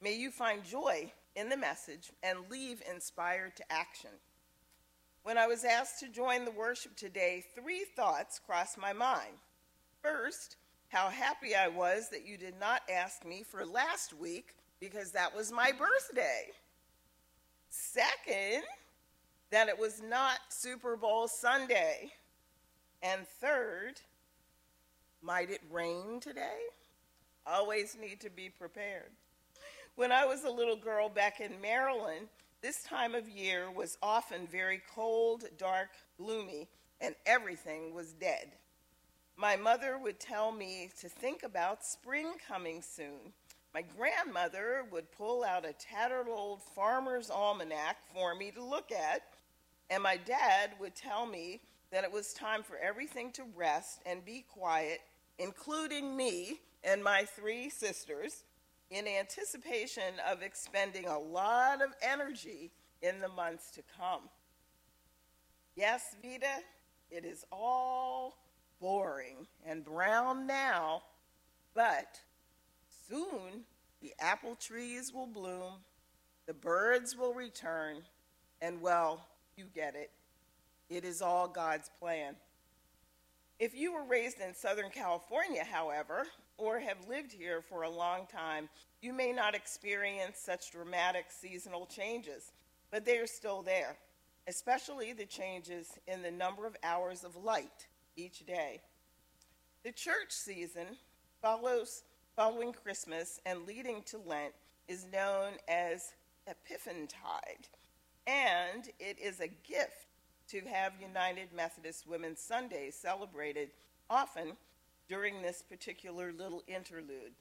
May 0.06 0.14
you 0.18 0.30
find 0.30 0.64
joy 0.64 1.12
in 1.36 1.50
the 1.50 1.58
message 1.58 2.12
and 2.22 2.48
leave 2.52 2.80
inspired 2.88 3.56
to 3.56 3.72
action. 3.72 4.12
When 5.24 5.36
I 5.36 5.48
was 5.48 5.66
asked 5.66 6.00
to 6.02 6.10
join 6.10 6.46
the 6.46 6.52
worship 6.52 6.96
today, 6.96 7.44
three 7.56 7.86
thoughts 7.96 8.38
crossed 8.38 8.78
my 8.78 8.94
mind. 8.94 9.34
First, 10.04 10.58
how 10.90 11.10
happy 11.10 11.56
I 11.56 11.70
was 11.70 12.10
that 12.10 12.24
you 12.24 12.38
did 12.38 12.54
not 12.60 12.84
ask 12.88 13.26
me 13.26 13.42
for 13.42 13.66
last 13.66 14.14
week 14.14 14.54
because 14.80 15.10
that 15.14 15.36
was 15.36 15.52
my 15.52 15.72
birthday. 15.72 16.50
Second, 17.72 18.62
that 19.50 19.70
it 19.70 19.80
was 19.80 20.04
not 20.04 20.38
Super 20.50 20.96
Bowl 20.96 21.28
Sunday. 21.28 22.12
And 23.02 23.28
third, 23.42 24.02
might 25.24 25.50
it 25.50 25.62
rain 25.72 26.20
today? 26.20 26.60
Always 27.48 27.98
need 28.00 28.22
to 28.22 28.30
be 28.30 28.52
prepared. 28.52 29.10
When 29.96 30.12
I 30.12 30.26
was 30.26 30.44
a 30.44 30.50
little 30.50 30.76
girl 30.76 31.08
back 31.08 31.40
in 31.40 31.62
Maryland, 31.62 32.28
this 32.62 32.84
time 32.84 33.16
of 33.16 33.30
year 33.30 33.72
was 33.72 33.98
often 34.04 34.46
very 34.46 34.82
cold, 34.94 35.46
dark, 35.58 35.88
gloomy, 36.18 36.68
and 37.00 37.16
everything 37.26 37.94
was 37.94 38.12
dead. 38.12 38.52
My 39.38 39.56
mother 39.56 39.98
would 39.98 40.20
tell 40.20 40.52
me 40.52 40.90
to 41.00 41.08
think 41.08 41.44
about 41.44 41.86
spring 41.86 42.34
coming 42.46 42.82
soon. 42.82 43.32
My 43.74 43.84
grandmother 43.84 44.86
would 44.92 45.14
pull 45.14 45.46
out 45.46 45.66
a 45.66 45.72
tattered 45.72 46.28
old 46.28 46.62
farmer's 46.62 47.30
almanac 47.30 47.96
for 48.14 48.36
me 48.36 48.52
to 48.52 48.64
look 48.64 48.92
at, 48.92 49.22
and 49.90 50.04
my 50.04 50.18
dad 50.18 50.72
would 50.78 50.96
tell 50.96 51.26
me 51.26 51.62
that 51.92 52.04
it 52.04 52.12
was 52.12 52.34
time 52.34 52.64
for 52.64 52.78
everything 52.78 53.32
to 53.32 53.44
rest 53.56 54.02
and 54.06 54.26
be 54.26 54.44
quiet, 54.52 55.00
including 55.40 56.18
me 56.18 56.60
and 56.84 57.02
my 57.02 57.24
three 57.24 57.70
sisters, 57.70 58.44
in 58.90 59.08
anticipation 59.08 60.14
of 60.30 60.42
expending 60.42 61.08
a 61.08 61.20
lot 61.20 61.82
of 61.82 61.90
energy 62.02 62.72
in 63.02 63.20
the 63.20 63.28
months 63.28 63.72
to 63.72 63.82
come. 63.98 64.22
Yes, 65.76 66.16
Veda, 66.22 66.62
it 67.10 67.26
is 67.26 67.46
all 67.52 68.38
boring 68.80 69.48
and 69.66 69.84
brown 69.84 70.48
now, 70.48 71.04
but 71.74 72.20
soon 73.10 73.64
the 74.02 74.14
apple 74.20 74.56
trees 74.56 75.12
will 75.14 75.28
bloom, 75.28 75.74
the 76.46 76.54
birds 76.54 77.16
will 77.18 77.34
return, 77.34 77.98
and 78.62 78.82
well, 78.82 79.28
you 79.58 79.66
get 79.74 79.96
it. 79.96 80.12
It 80.90 81.04
is 81.04 81.22
all 81.22 81.48
God's 81.48 81.90
plan. 82.00 82.36
If 83.60 83.74
you 83.74 83.94
were 83.94 84.04
raised 84.04 84.40
in 84.40 84.54
Southern 84.54 84.90
California, 84.92 85.64
however, 85.64 86.26
or 86.58 86.80
have 86.80 87.08
lived 87.10 87.32
here 87.34 87.62
for 87.62 87.84
a 87.84 87.90
long 87.90 88.28
time, 88.28 88.70
you 89.02 89.14
may 89.14 89.32
not 89.32 89.56
experience 89.56 90.38
such 90.40 90.72
dramatic 90.72 91.26
seasonal 91.30 91.86
changes, 91.86 92.52
but 92.92 93.06
they 93.06 93.18
are 93.18 93.28
still 93.28 93.62
there. 93.62 93.98
especially 94.48 95.14
the 95.14 95.26
changes 95.26 95.98
in 96.08 96.22
the 96.22 96.32
number 96.32 96.68
of 96.68 96.76
hours 96.84 97.24
of 97.24 97.36
light 97.36 97.88
each 98.16 98.46
day. 98.46 98.80
The 99.84 99.92
church 99.92 100.30
season 100.32 100.98
follows 101.42 102.04
following 102.36 102.74
Christmas 102.74 103.40
and 103.46 103.66
leading 103.66 104.04
to 104.04 104.18
Lent 104.18 104.54
is 104.88 105.06
known 105.12 105.54
as 105.68 106.14
Epiphanytide, 106.48 107.70
and 108.28 108.90
it 109.00 109.18
is 109.20 109.40
a 109.40 109.48
gift 109.48 110.08
to 110.50 110.62
have 110.62 110.94
United 111.02 111.52
Methodist 111.56 112.08
Women's 112.08 112.40
Sunday 112.40 112.92
celebrated 112.92 113.70
often 114.10 114.54
during 115.08 115.42
this 115.42 115.62
particular 115.62 116.32
little 116.32 116.64
interlude. 116.68 117.34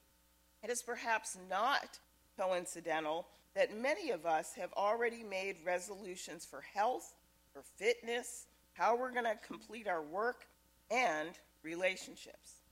It 0.62 0.70
is 0.70 0.82
perhaps 0.82 1.36
not 1.48 1.98
coincidental 2.38 3.26
that 3.54 3.78
many 3.80 4.10
of 4.10 4.26
us 4.26 4.54
have 4.54 4.72
already 4.72 5.22
made 5.22 5.56
resolutions 5.64 6.44
for 6.44 6.60
health, 6.60 7.14
for 7.52 7.62
fitness, 7.76 8.46
how 8.72 8.96
we're 8.96 9.12
going 9.12 9.24
to 9.24 9.38
complete 9.46 9.86
our 9.86 10.02
work, 10.02 10.46
and 10.90 11.30
relationships. 11.62 12.62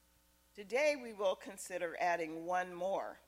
Today 0.55 0.97
we 1.03 1.13
will 1.13 1.37
consider 1.37 1.97
adding 2.01 2.45
one 2.45 2.75
more, 2.75 3.19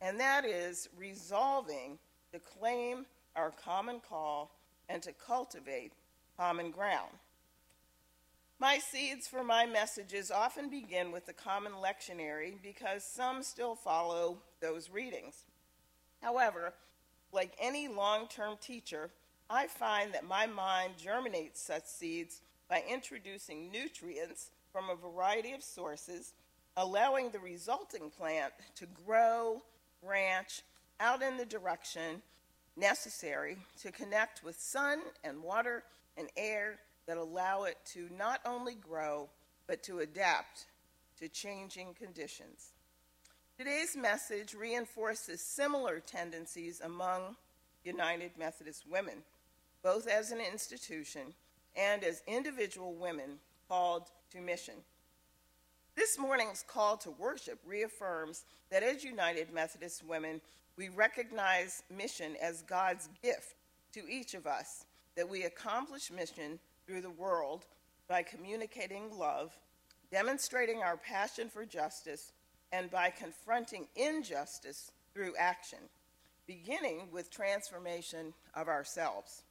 and 0.00 0.18
that 0.20 0.44
is 0.44 0.88
resolving 0.98 1.98
to 2.32 2.38
claim 2.38 3.06
our 3.36 3.50
common 3.50 4.00
call 4.06 4.50
and 4.88 5.02
to 5.02 5.12
cultivate 5.12 5.92
common 6.36 6.70
ground. 6.70 7.12
My 8.64 8.78
seeds 8.78 9.28
for 9.28 9.44
my 9.44 9.66
messages 9.66 10.30
often 10.30 10.70
begin 10.70 11.12
with 11.12 11.26
the 11.26 11.34
common 11.34 11.72
lectionary 11.72 12.54
because 12.62 13.04
some 13.04 13.42
still 13.42 13.74
follow 13.74 14.38
those 14.62 14.88
readings. 14.88 15.44
However, 16.22 16.72
like 17.30 17.54
any 17.60 17.88
long 17.88 18.26
term 18.26 18.56
teacher, 18.58 19.10
I 19.50 19.66
find 19.66 20.14
that 20.14 20.24
my 20.24 20.46
mind 20.46 20.94
germinates 20.96 21.60
such 21.60 21.84
seeds 21.84 22.40
by 22.66 22.82
introducing 22.90 23.70
nutrients 23.70 24.50
from 24.72 24.88
a 24.88 24.96
variety 24.96 25.52
of 25.52 25.62
sources, 25.62 26.32
allowing 26.74 27.32
the 27.32 27.40
resulting 27.40 28.08
plant 28.08 28.54
to 28.76 28.86
grow, 29.04 29.60
branch 30.02 30.62
out 31.00 31.20
in 31.20 31.36
the 31.36 31.44
direction 31.44 32.22
necessary 32.78 33.58
to 33.82 33.92
connect 33.92 34.42
with 34.42 34.58
sun 34.58 35.00
and 35.22 35.42
water 35.42 35.82
and 36.16 36.28
air 36.34 36.78
that 37.06 37.16
allow 37.16 37.64
it 37.64 37.76
to 37.92 38.08
not 38.16 38.40
only 38.44 38.74
grow, 38.74 39.28
but 39.66 39.82
to 39.84 40.00
adapt 40.00 40.66
to 41.18 41.28
changing 41.28 41.94
conditions. 41.94 42.72
Today's 43.56 43.96
message 43.96 44.54
reinforces 44.54 45.40
similar 45.40 46.00
tendencies 46.00 46.80
among 46.80 47.36
United 47.84 48.32
Methodist 48.38 48.84
women, 48.90 49.22
both 49.82 50.08
as 50.08 50.32
an 50.32 50.40
institution 50.40 51.34
and 51.76 52.02
as 52.02 52.22
individual 52.26 52.94
women 52.94 53.38
called 53.68 54.10
to 54.32 54.40
mission. 54.40 54.74
This 55.94 56.18
morning's 56.18 56.64
call 56.66 56.96
to 56.98 57.10
worship 57.12 57.60
reaffirms 57.64 58.44
that 58.70 58.82
as 58.82 59.04
United 59.04 59.52
Methodist 59.52 60.04
women, 60.04 60.40
we 60.76 60.88
recognize 60.88 61.84
mission 61.88 62.34
as 62.42 62.62
God's 62.62 63.08
gift 63.22 63.54
to 63.92 64.00
each 64.10 64.34
of 64.34 64.46
us, 64.46 64.86
that 65.16 65.28
we 65.28 65.44
accomplish 65.44 66.10
mission 66.10 66.58
through 66.86 67.00
the 67.00 67.10
world 67.10 67.66
by 68.08 68.22
communicating 68.22 69.16
love, 69.18 69.56
demonstrating 70.10 70.82
our 70.82 70.96
passion 70.96 71.48
for 71.48 71.64
justice, 71.64 72.32
and 72.72 72.90
by 72.90 73.10
confronting 73.10 73.86
injustice 73.96 74.90
through 75.12 75.34
action, 75.38 75.78
beginning 76.46 77.08
with 77.12 77.30
transformation 77.30 78.34
of 78.54 78.68
ourselves. 78.68 79.42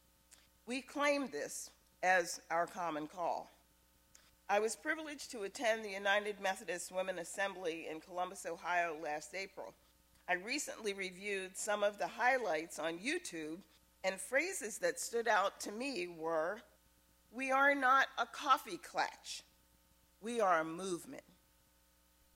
We 0.66 0.82
claim 0.82 1.30
this 1.32 1.70
as 2.04 2.42
our 2.52 2.68
common 2.68 3.08
call. 3.08 3.50
I 4.50 4.60
was 4.60 4.76
privileged 4.76 5.32
to 5.32 5.44
attend 5.44 5.84
the 5.84 5.90
United 5.90 6.40
Methodist 6.42 6.92
Women 6.92 7.20
Assembly 7.20 7.88
in 7.90 8.02
Columbus, 8.02 8.46
Ohio 8.46 8.96
last 9.02 9.34
April. 9.34 9.74
I 10.28 10.34
recently 10.34 10.94
reviewed 10.94 11.58
some 11.58 11.84
of 11.84 11.98
the 11.98 12.08
highlights 12.08 12.78
on 12.78 13.00
YouTube, 13.00 13.60
and 14.04 14.20
phrases 14.20 14.78
that 14.80 15.00
stood 15.00 15.28
out 15.28 15.60
to 15.62 15.72
me 15.72 16.08
were 16.08 16.60
We 17.36 17.52
are 17.52 17.74
not 17.74 18.08
a 18.20 18.28
coffee 18.28 18.78
clatch, 18.78 19.44
we 20.22 20.40
are 20.40 20.60
a 20.60 20.64
movement. 20.64 21.24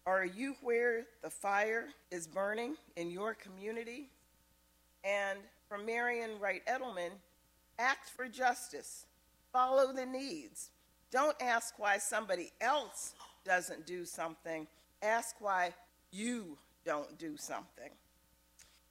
Are 0.07 0.25
you 0.25 0.55
where 0.61 1.03
the 1.21 1.29
fire 1.29 1.89
is 2.11 2.27
burning 2.27 2.77
in 2.95 3.11
your 3.11 3.35
community? 3.35 4.09
And 5.03 5.37
from 5.67 5.85
Marian 5.85 6.39
Wright 6.39 6.61
Edelman, 6.65 7.11
act 7.77 8.09
for 8.09 8.27
justice, 8.27 9.05
follow 9.51 9.93
the 9.93 10.05
needs. 10.05 10.71
Don't 11.11 11.35
ask 11.41 11.77
why 11.77 11.97
somebody 11.97 12.51
else 12.59 13.13
doesn't 13.45 13.85
do 13.85 14.05
something, 14.05 14.65
ask 15.01 15.35
why 15.39 15.73
you 16.11 16.57
don't 16.85 17.17
do 17.19 17.35
something. 17.37 17.91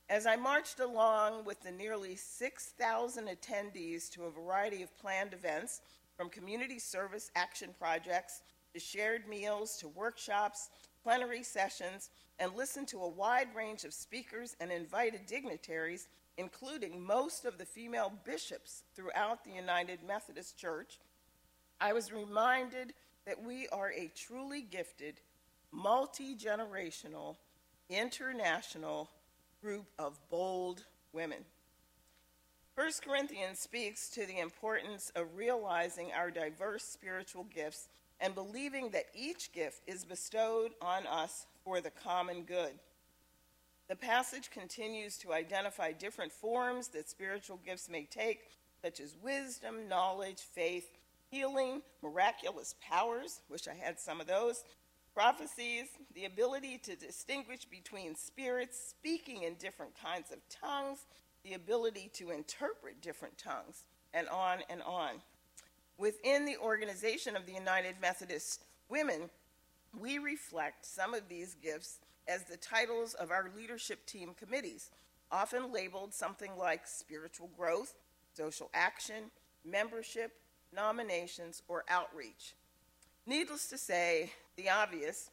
As 0.08 0.24
I 0.24 0.36
marched 0.36 0.78
along 0.78 1.44
with 1.44 1.60
the 1.62 1.72
nearly 1.72 2.14
6,000 2.14 3.28
attendees 3.28 4.08
to 4.12 4.24
a 4.24 4.30
variety 4.30 4.82
of 4.82 4.96
planned 4.98 5.32
events, 5.32 5.80
from 6.16 6.30
community 6.30 6.78
service 6.78 7.30
action 7.34 7.74
projects 7.78 8.42
to 8.72 8.80
shared 8.80 9.28
meals 9.28 9.76
to 9.78 9.88
workshops, 9.88 10.70
plenary 11.02 11.42
sessions, 11.42 12.10
and 12.38 12.54
listened 12.54 12.88
to 12.88 13.02
a 13.02 13.08
wide 13.08 13.54
range 13.54 13.84
of 13.84 13.92
speakers 13.92 14.56
and 14.60 14.70
invited 14.70 15.26
dignitaries, 15.26 16.08
including 16.38 17.04
most 17.04 17.44
of 17.44 17.58
the 17.58 17.64
female 17.64 18.12
bishops 18.24 18.84
throughout 18.94 19.44
the 19.44 19.50
United 19.50 20.00
Methodist 20.06 20.56
Church, 20.56 20.98
I 21.80 21.92
was 21.92 22.12
reminded 22.12 22.94
that 23.26 23.42
we 23.42 23.68
are 23.68 23.92
a 23.92 24.10
truly 24.14 24.62
gifted, 24.62 25.20
multi 25.72 26.34
generational, 26.36 27.36
international 27.88 29.10
group 29.62 29.86
of 29.98 30.18
bold 30.30 30.84
women. 31.12 31.44
1 32.74 32.90
Corinthians 33.02 33.58
speaks 33.58 34.08
to 34.10 34.26
the 34.26 34.38
importance 34.38 35.10
of 35.16 35.34
realizing 35.34 36.12
our 36.12 36.30
diverse 36.30 36.84
spiritual 36.84 37.44
gifts 37.44 37.88
and 38.20 38.34
believing 38.34 38.90
that 38.90 39.06
each 39.14 39.52
gift 39.52 39.80
is 39.86 40.04
bestowed 40.04 40.72
on 40.82 41.06
us 41.06 41.46
for 41.64 41.80
the 41.80 41.90
common 41.90 42.42
good. 42.42 42.72
The 43.88 43.96
passage 43.96 44.50
continues 44.50 45.16
to 45.18 45.32
identify 45.32 45.92
different 45.92 46.32
forms 46.32 46.88
that 46.88 47.08
spiritual 47.08 47.60
gifts 47.64 47.88
may 47.88 48.04
take, 48.04 48.50
such 48.82 49.00
as 49.00 49.16
wisdom, 49.22 49.88
knowledge, 49.88 50.40
faith, 50.40 50.90
healing, 51.30 51.82
miraculous 52.02 52.74
powers, 52.80 53.40
wish 53.48 53.68
I 53.68 53.74
had 53.74 53.98
some 53.98 54.20
of 54.20 54.26
those, 54.26 54.64
prophecies, 55.16 55.86
the 56.14 56.26
ability 56.26 56.76
to 56.76 56.94
distinguish 56.94 57.64
between 57.64 58.14
spirits, 58.14 58.78
speaking 58.78 59.44
in 59.44 59.54
different 59.54 59.92
kinds 59.98 60.30
of 60.30 60.36
tongues, 60.50 61.06
the 61.42 61.54
ability 61.54 62.10
to 62.12 62.30
interpret 62.30 63.00
different 63.00 63.38
tongues, 63.38 63.84
and 64.12 64.28
on 64.28 64.58
and 64.68 64.82
on. 64.82 65.12
Within 65.96 66.44
the 66.44 66.58
organization 66.58 67.34
of 67.34 67.46
the 67.46 67.54
United 67.54 67.94
Methodist 67.98 68.64
Women, 68.90 69.30
we 69.98 70.18
reflect 70.18 70.84
some 70.84 71.14
of 71.14 71.30
these 71.30 71.54
gifts 71.54 71.98
as 72.28 72.44
the 72.44 72.58
titles 72.58 73.14
of 73.14 73.30
our 73.30 73.50
leadership 73.56 74.04
team 74.04 74.34
committees, 74.38 74.90
often 75.32 75.72
labeled 75.72 76.12
something 76.12 76.58
like 76.58 76.86
spiritual 76.86 77.48
growth, 77.56 77.94
social 78.34 78.68
action, 78.74 79.30
membership, 79.64 80.32
nominations, 80.74 81.62
or 81.68 81.84
outreach. 81.88 82.54
Needless 83.24 83.66
to 83.68 83.78
say, 83.78 84.32
the 84.56 84.70
obvious 84.70 85.30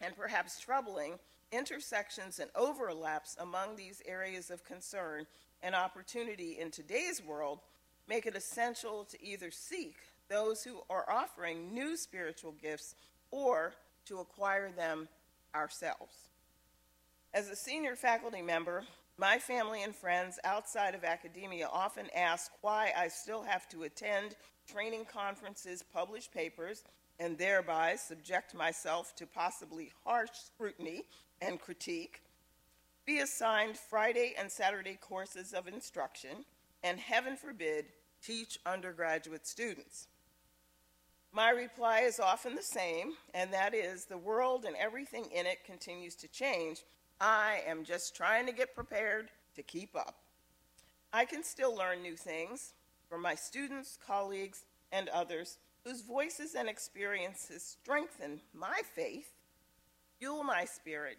and 0.00 0.16
perhaps 0.16 0.60
troubling 0.60 1.18
intersections 1.52 2.38
and 2.38 2.50
overlaps 2.54 3.36
among 3.40 3.76
these 3.76 4.02
areas 4.06 4.50
of 4.50 4.64
concern 4.64 5.26
and 5.62 5.74
opportunity 5.74 6.58
in 6.58 6.70
today's 6.70 7.22
world 7.22 7.60
make 8.08 8.26
it 8.26 8.36
essential 8.36 9.04
to 9.04 9.22
either 9.24 9.50
seek 9.50 9.96
those 10.28 10.62
who 10.62 10.80
are 10.88 11.10
offering 11.10 11.74
new 11.74 11.96
spiritual 11.96 12.52
gifts 12.62 12.94
or 13.30 13.74
to 14.06 14.18
acquire 14.18 14.70
them 14.70 15.08
ourselves. 15.54 16.14
As 17.34 17.48
a 17.48 17.56
senior 17.56 17.96
faculty 17.96 18.42
member, 18.42 18.84
my 19.18 19.38
family 19.38 19.82
and 19.82 19.94
friends 19.94 20.38
outside 20.44 20.94
of 20.94 21.04
academia 21.04 21.68
often 21.70 22.06
ask 22.16 22.50
why 22.60 22.92
I 22.96 23.08
still 23.08 23.42
have 23.42 23.68
to 23.68 23.82
attend 23.82 24.34
training 24.66 25.04
conferences, 25.04 25.82
publish 25.82 26.30
papers, 26.30 26.84
and 27.20 27.36
thereby 27.36 27.94
subject 27.96 28.54
myself 28.54 29.14
to 29.14 29.26
possibly 29.26 29.92
harsh 30.04 30.30
scrutiny 30.32 31.04
and 31.42 31.60
critique, 31.60 32.22
be 33.06 33.18
assigned 33.18 33.76
Friday 33.76 34.34
and 34.38 34.50
Saturday 34.50 34.98
courses 35.00 35.52
of 35.52 35.68
instruction, 35.68 36.44
and 36.82 36.98
heaven 36.98 37.36
forbid, 37.36 37.84
teach 38.22 38.58
undergraduate 38.64 39.46
students. 39.46 40.08
My 41.32 41.50
reply 41.50 42.00
is 42.00 42.18
often 42.18 42.54
the 42.54 42.62
same, 42.62 43.12
and 43.34 43.52
that 43.52 43.74
is 43.74 44.06
the 44.06 44.18
world 44.18 44.64
and 44.64 44.74
everything 44.76 45.26
in 45.32 45.46
it 45.46 45.64
continues 45.64 46.16
to 46.16 46.28
change. 46.28 46.82
I 47.20 47.62
am 47.66 47.84
just 47.84 48.16
trying 48.16 48.46
to 48.46 48.52
get 48.52 48.74
prepared 48.74 49.28
to 49.54 49.62
keep 49.62 49.94
up. 49.94 50.16
I 51.12 51.26
can 51.26 51.44
still 51.44 51.76
learn 51.76 52.02
new 52.02 52.16
things, 52.16 52.72
from 53.08 53.22
my 53.22 53.34
students, 53.34 53.98
colleagues, 54.06 54.64
and 54.92 55.08
others 55.10 55.58
whose 55.84 56.02
voices 56.02 56.54
and 56.54 56.68
experiences 56.68 57.76
strengthen 57.80 58.40
my 58.54 58.80
faith, 58.94 59.32
fuel 60.18 60.42
my 60.42 60.64
spirit, 60.64 61.18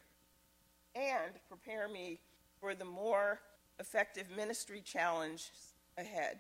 and 0.96 1.34
prepare 1.48 1.88
me 1.88 2.20
for 2.60 2.76
the 2.76 2.86
more 2.86 3.40
effective 3.80 4.28
ministry 4.36 4.82
challenge 4.86 5.52
ahead. 5.98 6.40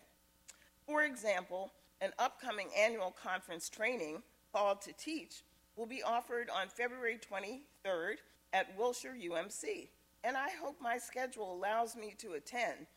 For 0.85 1.03
example, 1.03 1.72
an 2.02 2.11
upcoming 2.19 2.68
annual 2.77 3.11
conference 3.11 3.69
training 3.69 4.22
called 4.52 4.81
To 4.81 4.93
Teach 4.93 5.43
will 5.76 5.85
be 5.85 6.03
offered 6.03 6.49
on 6.49 6.68
February 6.68 7.19
23rd 7.19 8.15
at 8.53 8.77
Wilshire 8.77 9.15
UMC, 9.15 9.88
and 10.23 10.35
I 10.35 10.49
hope 10.61 10.76
my 10.81 10.98
schedule 10.98 11.53
allows 11.53 11.95
me 11.95 12.14
to 12.19 12.34
attend. 12.34 12.88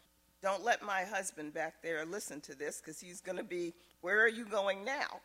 Don't 0.43 0.65
let 0.65 0.83
my 0.83 1.05
husband 1.05 1.55
back 1.55 1.83
there 1.83 2.05
listen 2.05 2.41
to 2.43 2.55
this 2.55 2.81
because 2.81 3.01
he's 3.01 3.21
going 3.21 3.39
to 3.39 3.45
be, 3.45 3.73
Where 4.05 4.23
are 4.23 4.29
you 4.29 4.45
going 4.45 4.85
now? 4.85 5.23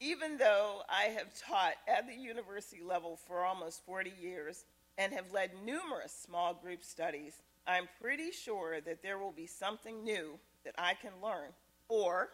Even 0.00 0.38
though 0.38 0.80
I 0.88 1.10
have 1.10 1.38
taught 1.38 1.74
at 1.86 2.06
the 2.06 2.14
university 2.14 2.80
level 2.82 3.18
for 3.26 3.44
almost 3.44 3.84
40 3.84 4.10
years 4.18 4.64
and 4.96 5.12
have 5.12 5.34
led 5.34 5.50
numerous 5.66 6.16
small 6.18 6.54
group 6.54 6.82
studies, 6.82 7.42
I'm 7.66 7.86
pretty 8.00 8.30
sure 8.30 8.80
that 8.80 9.02
there 9.02 9.18
will 9.18 9.32
be 9.32 9.46
something 9.46 10.02
new 10.02 10.38
that 10.64 10.76
I 10.78 10.94
can 10.94 11.10
learn, 11.22 11.50
or 11.90 12.30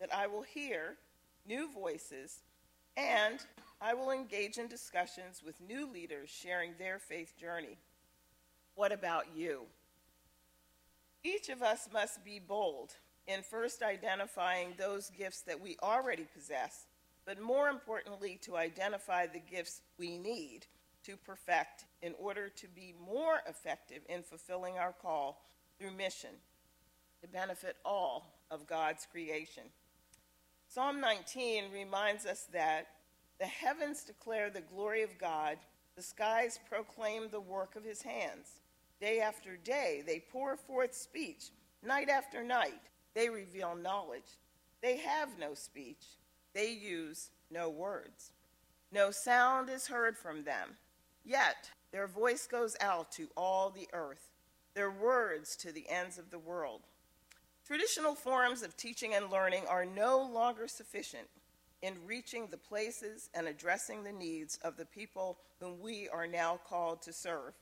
that 0.00 0.12
I 0.12 0.26
will 0.26 0.42
hear 0.42 0.96
new 1.46 1.70
voices, 1.72 2.40
and 2.96 3.38
I 3.80 3.94
will 3.94 4.10
engage 4.10 4.58
in 4.58 4.66
discussions 4.66 5.44
with 5.46 5.60
new 5.60 5.88
leaders 5.92 6.28
sharing 6.28 6.72
their 6.76 6.98
faith 6.98 7.38
journey. 7.38 7.78
What 8.74 8.90
about 8.90 9.26
you? 9.36 9.66
Each 11.22 11.50
of 11.50 11.62
us 11.62 11.88
must 11.92 12.24
be 12.24 12.40
bold 12.40 12.96
in 13.26 13.42
first 13.42 13.82
identifying 13.82 14.74
those 14.78 15.10
gifts 15.10 15.42
that 15.42 15.60
we 15.60 15.76
already 15.82 16.26
possess 16.34 16.86
but 17.24 17.40
more 17.40 17.68
importantly, 17.68 18.38
to 18.42 18.56
identify 18.56 19.26
the 19.26 19.38
gifts 19.38 19.80
we 19.98 20.18
need 20.18 20.66
to 21.04 21.16
perfect 21.16 21.84
in 22.00 22.14
order 22.18 22.48
to 22.48 22.68
be 22.68 22.94
more 23.04 23.40
effective 23.48 24.02
in 24.08 24.22
fulfilling 24.22 24.78
our 24.78 24.92
call 24.92 25.44
through 25.78 25.92
mission 25.92 26.30
to 27.20 27.28
benefit 27.28 27.76
all 27.84 28.34
of 28.50 28.66
God's 28.66 29.06
creation. 29.10 29.64
Psalm 30.68 31.00
19 31.00 31.72
reminds 31.72 32.26
us 32.26 32.46
that 32.52 32.86
the 33.38 33.46
heavens 33.46 34.04
declare 34.04 34.50
the 34.50 34.60
glory 34.60 35.02
of 35.02 35.18
God, 35.18 35.58
the 35.96 36.02
skies 36.02 36.58
proclaim 36.68 37.28
the 37.30 37.40
work 37.40 37.76
of 37.76 37.84
his 37.84 38.02
hands. 38.02 38.60
Day 39.00 39.20
after 39.20 39.56
day, 39.56 40.02
they 40.06 40.22
pour 40.32 40.56
forth 40.56 40.94
speech. 40.94 41.50
Night 41.84 42.08
after 42.08 42.44
night, 42.44 42.80
they 43.14 43.28
reveal 43.28 43.74
knowledge. 43.74 44.38
They 44.80 44.96
have 44.96 45.38
no 45.38 45.54
speech 45.54 46.04
they 46.54 46.70
use 46.70 47.30
no 47.50 47.68
words. 47.70 48.32
No 48.90 49.10
sound 49.10 49.70
is 49.70 49.86
heard 49.86 50.18
from 50.18 50.44
them. 50.44 50.76
Yet 51.24 51.70
their 51.92 52.06
voice 52.06 52.46
goes 52.46 52.76
out 52.80 53.10
to 53.12 53.28
all 53.36 53.70
the 53.70 53.88
earth, 53.92 54.30
their 54.74 54.90
words 54.90 55.56
to 55.56 55.72
the 55.72 55.88
ends 55.88 56.18
of 56.18 56.30
the 56.30 56.38
world. 56.38 56.82
Traditional 57.66 58.14
forms 58.14 58.62
of 58.62 58.76
teaching 58.76 59.14
and 59.14 59.30
learning 59.30 59.64
are 59.68 59.86
no 59.86 60.20
longer 60.20 60.66
sufficient 60.68 61.28
in 61.80 61.94
reaching 62.06 62.48
the 62.48 62.58
places 62.58 63.30
and 63.34 63.46
addressing 63.46 64.02
the 64.02 64.12
needs 64.12 64.58
of 64.62 64.76
the 64.76 64.84
people 64.84 65.38
whom 65.60 65.80
we 65.80 66.08
are 66.08 66.26
now 66.26 66.60
called 66.68 67.02
to 67.02 67.12
serve. 67.12 67.54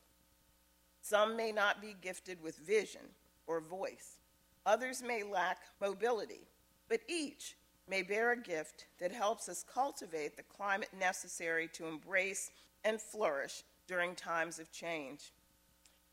Some 1.02 1.36
may 1.36 1.52
not 1.52 1.80
be 1.80 1.94
gifted 2.00 2.42
with 2.42 2.56
vision 2.56 3.02
or 3.46 3.60
voice, 3.60 4.18
others 4.66 5.02
may 5.02 5.22
lack 5.22 5.58
mobility, 5.80 6.46
but 6.88 7.00
each 7.08 7.56
may 7.88 8.02
bear 8.02 8.32
a 8.32 8.40
gift 8.40 8.86
that 9.00 9.12
helps 9.12 9.48
us 9.48 9.64
cultivate 9.72 10.36
the 10.36 10.42
climate 10.42 10.90
necessary 10.98 11.68
to 11.68 11.86
embrace 11.86 12.50
and 12.84 13.00
flourish 13.00 13.64
during 13.86 14.14
times 14.14 14.58
of 14.58 14.70
change. 14.70 15.32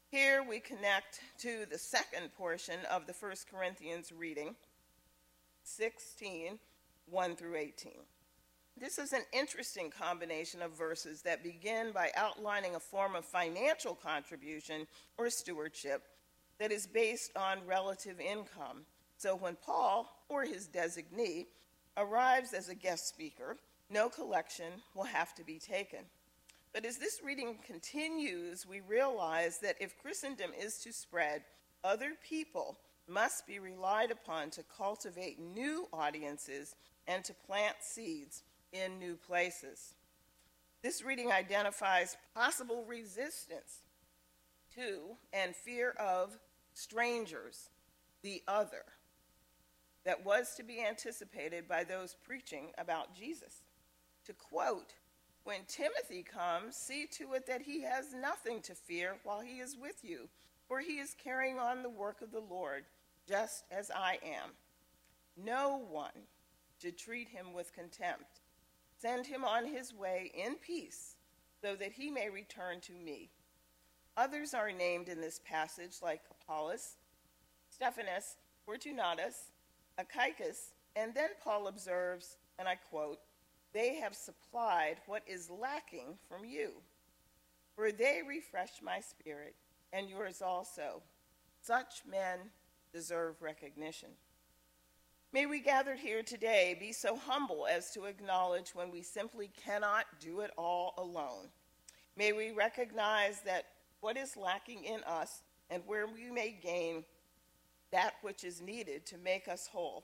Here 0.10 0.44
we 0.48 0.60
connect 0.60 1.20
to 1.40 1.66
the 1.70 1.78
second 1.78 2.34
portion 2.34 2.80
of 2.90 3.06
the 3.06 3.14
1 3.14 3.34
Corinthians 3.52 4.12
reading, 4.12 4.56
16, 5.64 6.58
1 7.10 7.36
through 7.36 7.56
18. 7.56 7.92
This 8.80 9.00
is 9.00 9.12
an 9.12 9.24
interesting 9.34 9.90
combination 9.90 10.62
of 10.62 10.78
verses 10.78 11.22
that 11.24 11.44
begin 11.44 11.92
by 11.92 12.12
outlining 12.16 12.76
a 12.76 12.80
form 12.80 13.16
of 13.16 13.26
financial 13.26 13.96
contribution 13.96 14.88
or 15.18 15.30
stewardship 15.30 16.04
that 16.60 16.72
is 16.72 16.88
based 16.88 17.32
on 17.36 17.66
relative 17.66 18.20
income. 18.20 18.86
So 19.18 19.36
when 19.36 19.56
Paul, 19.56 20.08
or 20.30 20.44
his 20.44 20.68
designee, 20.68 21.48
arrives 21.98 22.54
as 22.54 22.70
a 22.70 22.76
guest 22.76 23.08
speaker, 23.08 23.58
no 23.90 24.10
collection 24.10 24.74
will 24.94 25.04
have 25.04 25.34
to 25.36 25.44
be 25.44 25.60
taken. 25.60 26.00
But 26.74 26.86
as 26.86 26.98
this 26.98 27.22
reading 27.24 27.58
continues, 27.66 28.68
we 28.68 28.82
realize 28.82 29.60
that 29.60 29.78
if 29.80 29.98
Christendom 29.98 30.52
is 30.60 30.78
to 30.80 30.94
spread, 30.94 31.44
other 31.84 32.12
people 32.28 32.78
must 33.08 33.48
be 33.48 33.60
relied 33.60 34.12
upon 34.12 34.50
to 34.52 34.64
cultivate 34.64 35.40
new 35.40 35.88
audiences 35.94 36.76
and 37.08 37.24
to 37.24 37.34
plant 37.34 37.78
seeds 37.80 38.44
in 38.74 39.00
new 39.00 39.16
places. 39.16 39.96
This 40.84 41.02
reading 41.04 41.32
identifies 41.32 42.18
possible 42.36 42.84
resistance 42.88 43.84
to 44.76 45.18
and 45.34 45.56
fear 45.56 45.92
of 45.92 46.38
strangers, 46.78 47.70
the 48.22 48.44
other 48.48 48.84
that 50.06 50.24
was 50.24 50.54
to 50.56 50.64
be 50.64 50.84
anticipated 50.84 51.68
by 51.68 51.84
those 51.84 52.16
preaching 52.24 52.68
about 52.78 53.16
Jesus. 53.16 53.64
To 54.26 54.34
quote, 54.34 54.94
when 55.44 55.62
Timothy 55.68 56.24
comes, 56.24 56.76
see 56.76 57.08
to 57.14 57.34
it 57.34 57.48
that 57.48 57.64
he 57.64 57.82
has 57.82 58.14
nothing 58.14 58.62
to 58.62 58.76
fear 58.76 59.16
while 59.24 59.42
he 59.42 59.60
is 59.60 59.76
with 59.76 60.04
you, 60.04 60.30
for 60.68 60.80
he 60.80 61.00
is 61.00 61.16
carrying 61.22 61.58
on 61.58 61.82
the 61.82 61.90
work 61.90 62.22
of 62.22 62.32
the 62.32 62.44
Lord, 62.48 62.84
just 63.28 63.64
as 63.72 63.90
I 63.90 64.20
am. 64.24 64.52
No 65.36 65.78
one 65.90 66.28
should 66.82 66.98
treat 66.98 67.30
him 67.30 67.54
with 67.54 67.74
contempt. 67.74 68.42
Send 69.02 69.26
him 69.26 69.44
on 69.44 69.66
his 69.66 69.94
way 69.94 70.32
in 70.34 70.56
peace, 70.56 71.16
so 71.62 71.76
that 71.76 71.94
he 71.94 72.10
may 72.12 72.30
return 72.30 72.82
to 72.82 72.94
me. 72.94 73.30
Others 74.16 74.54
are 74.54 74.72
named 74.72 75.10
in 75.10 75.22
this 75.22 75.40
passage, 75.46 75.98
like 76.02 76.22
Apollos, 76.48 76.96
Stephanas, 77.70 78.38
Fortunatus, 78.66 79.52
Achaicus, 80.00 80.72
and 80.96 81.14
then 81.14 81.30
Paul 81.44 81.68
observes, 81.68 82.38
and 82.58 82.68
I 82.68 82.76
quote, 82.76 83.20
they 83.74 83.96
have 83.96 84.16
supplied 84.16 84.98
what 85.08 85.24
is 85.28 85.50
lacking 85.50 86.18
from 86.30 86.46
you. 86.46 86.72
For 87.76 87.92
they 87.92 88.22
refresh 88.28 88.82
my 88.82 89.02
spirit, 89.02 89.56
and 89.92 90.10
yours 90.10 90.42
also. 90.42 91.04
Such 91.62 92.02
men 92.10 92.40
deserve 92.94 93.42
recognition. 93.42 94.10
May 95.34 95.46
we 95.46 95.60
gathered 95.60 96.00
here 96.00 96.24
today 96.24 96.76
be 96.80 96.94
so 96.94 97.18
humble 97.18 97.68
as 97.70 97.92
to 97.92 98.06
acknowledge 98.06 98.74
when 98.74 98.90
we 98.90 99.02
simply 99.02 99.52
cannot 99.64 100.06
do 100.22 100.40
it 100.40 100.52
all 100.58 100.94
alone. 100.98 101.50
May 102.16 102.32
we 102.32 102.52
recognize 102.52 103.42
that 103.42 103.66
what 104.00 104.18
is 104.18 104.38
lacking 104.38 104.86
in 104.86 105.04
us 105.04 105.42
and 105.70 105.84
where 105.86 106.08
we 106.08 106.32
may 106.32 106.52
gain 106.62 107.04
that 107.92 108.16
which 108.22 108.44
is 108.44 108.62
needed 108.62 109.06
to 109.06 109.18
make 109.18 109.48
us 109.48 109.68
whole. 109.68 110.04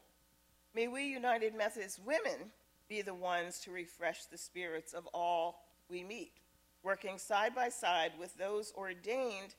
May 0.74 0.88
we 0.88 1.04
United 1.04 1.56
Methodist 1.56 2.00
women 2.04 2.52
be 2.88 3.02
the 3.02 3.14
ones 3.14 3.60
to 3.60 3.72
refresh 3.72 4.26
the 4.26 4.38
spirits 4.38 4.94
of 4.94 5.08
all 5.14 5.66
we 5.90 6.04
meet, 6.04 6.34
working 6.82 7.18
side 7.18 7.54
by 7.54 7.70
side 7.70 8.12
with 8.20 8.36
those 8.38 8.74
ordained 8.76 9.56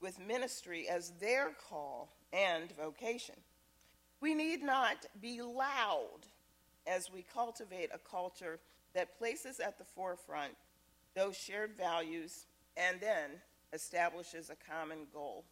with 0.00 0.18
ministry 0.20 0.88
as 0.88 1.12
their 1.20 1.52
call 1.68 2.08
and 2.32 2.72
vocation. 2.76 3.34
We 4.20 4.34
need 4.34 4.62
not 4.62 5.06
be 5.20 5.40
loud 5.40 6.26
as 6.86 7.10
we 7.12 7.24
cultivate 7.32 7.90
a 7.92 7.98
culture 7.98 8.58
that 8.94 9.18
places 9.18 9.60
at 9.60 9.78
the 9.78 9.84
forefront 9.84 10.54
those 11.14 11.36
shared 11.36 11.76
values 11.76 12.46
and 12.76 13.00
then 13.00 13.30
establishes 13.72 14.50
a 14.50 14.56
common 14.56 15.06
goal. 15.12 15.44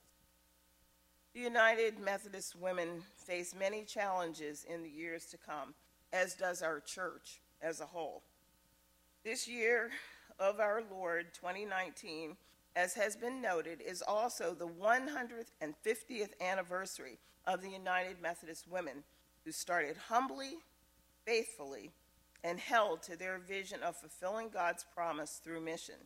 The 1.34 1.40
United 1.40 1.98
Methodist 1.98 2.56
Women 2.56 3.02
face 3.14 3.54
many 3.54 3.84
challenges 3.84 4.64
in 4.64 4.82
the 4.82 4.88
years 4.88 5.26
to 5.26 5.36
come, 5.36 5.74
as 6.12 6.34
does 6.34 6.62
our 6.62 6.80
church 6.80 7.42
as 7.60 7.80
a 7.80 7.86
whole. 7.86 8.22
This 9.22 9.46
year 9.46 9.90
of 10.38 10.60
our 10.60 10.82
Lord, 10.90 11.34
2019, 11.34 12.36
as 12.74 12.94
has 12.94 13.16
been 13.16 13.42
noted, 13.42 13.80
is 13.80 14.02
also 14.02 14.54
the 14.54 14.68
150th 14.68 16.30
anniversary 16.40 17.18
of 17.46 17.60
the 17.60 17.70
United 17.70 18.20
Methodist 18.20 18.66
Women, 18.68 19.04
who 19.44 19.52
started 19.52 19.96
humbly, 20.08 20.54
faithfully, 21.24 21.90
and 22.44 22.58
held 22.58 23.02
to 23.02 23.16
their 23.16 23.38
vision 23.38 23.82
of 23.82 23.96
fulfilling 23.96 24.48
God's 24.48 24.86
promise 24.94 25.40
through 25.42 25.60
mission. 25.60 25.96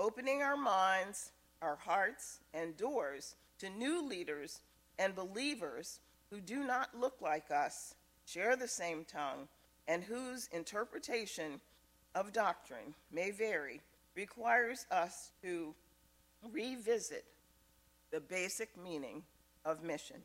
Opening 0.00 0.40
our 0.40 0.56
minds, 0.56 1.30
our 1.60 1.76
hearts, 1.76 2.40
and 2.54 2.74
doors 2.74 3.34
to 3.58 3.68
new 3.68 4.02
leaders 4.02 4.62
and 4.98 5.14
believers 5.14 6.00
who 6.30 6.40
do 6.40 6.64
not 6.64 6.98
look 6.98 7.20
like 7.20 7.50
us, 7.50 7.94
share 8.24 8.56
the 8.56 8.66
same 8.66 9.04
tongue, 9.04 9.46
and 9.86 10.02
whose 10.02 10.48
interpretation 10.54 11.60
of 12.14 12.32
doctrine 12.32 12.94
may 13.12 13.30
vary, 13.30 13.82
requires 14.16 14.86
us 14.90 15.32
to 15.42 15.74
revisit 16.50 17.26
the 18.10 18.20
basic 18.20 18.70
meaning 18.82 19.22
of 19.66 19.82
mission. 19.82 20.22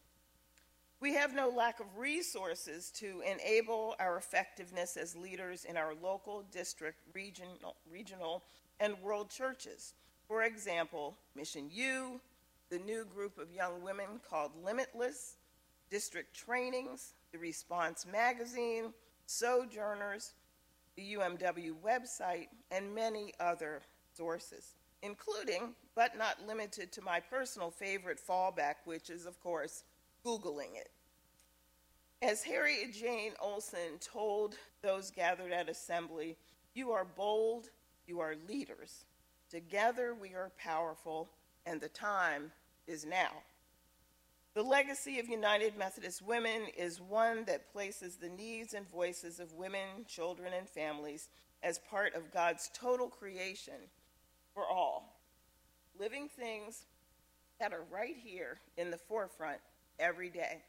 We 1.02 1.16
have 1.16 1.36
no 1.36 1.50
lack 1.50 1.82
of 1.82 1.98
resources 1.98 2.92
to 2.92 3.22
enable 3.30 3.96
our 4.00 4.16
effectiveness 4.16 4.96
as 4.96 5.18
leaders 5.18 5.66
in 5.66 5.76
our 5.76 5.94
local, 6.02 6.46
district, 6.50 7.02
regional, 7.14 7.76
regional 7.92 8.42
and 8.80 9.00
world 9.02 9.30
churches. 9.30 9.94
For 10.28 10.44
example, 10.44 11.18
Mission 11.36 11.70
U, 11.72 12.20
the 12.70 12.80
new 12.80 13.06
group 13.06 13.38
of 13.38 13.52
young 13.52 13.84
women 13.84 14.20
called 14.28 14.52
Limitless, 14.64 15.38
district 15.90 16.36
trainings, 16.36 17.14
the 17.32 17.38
Response 17.38 18.06
Magazine, 18.12 18.94
Sojourners, 19.28 20.34
the 20.96 21.16
UMW 21.16 21.74
website, 21.84 22.48
and 22.72 22.94
many 22.94 23.34
other 23.40 23.82
sources, 24.16 24.76
including, 25.02 25.76
but 25.96 26.18
not 26.18 26.46
limited 26.48 26.92
to 26.94 27.02
my 27.02 27.20
personal 27.20 27.70
favorite 27.70 28.20
fallback, 28.20 28.76
which 28.86 29.10
is, 29.10 29.26
of 29.26 29.40
course, 29.40 29.84
Googling 30.26 30.76
it. 30.76 30.90
As 32.22 32.44
Harriet 32.44 32.94
Jane 32.94 33.34
Olson 33.40 34.00
told 34.00 34.56
those 34.82 35.12
gathered 35.12 35.52
at 35.52 35.70
assembly, 35.70 36.38
you 36.74 36.92
are 36.92 37.06
bold, 37.06 37.70
you 38.08 38.20
are 38.20 38.36
leaders. 38.48 39.06
Together 39.50 40.16
we 40.20 40.34
are 40.34 40.52
powerful, 40.58 41.30
and 41.66 41.80
the 41.80 41.90
time 41.90 42.52
is 42.88 43.06
now. 43.06 43.32
The 44.54 44.64
legacy 44.64 45.20
of 45.20 45.28
United 45.28 45.78
Methodist 45.78 46.22
Women 46.22 46.68
is 46.78 47.02
one 47.02 47.44
that 47.46 47.72
places 47.74 48.16
the 48.16 48.30
needs 48.30 48.74
and 48.74 48.90
voices 48.90 49.40
of 49.40 49.54
women, 49.54 50.06
children, 50.08 50.54
and 50.54 50.68
families 50.68 51.28
as 51.62 51.80
part 51.90 52.16
of 52.16 52.32
God's 52.32 52.70
total 52.74 53.08
creation 53.08 53.74
for 54.54 54.64
all. 54.66 55.20
Living 56.00 56.30
things 56.30 56.86
that 57.60 57.74
are 57.74 57.84
right 57.92 58.16
here 58.24 58.60
in 58.78 58.92
the 58.92 58.98
forefront 58.98 59.60
every 60.00 60.30
day. 60.30 60.62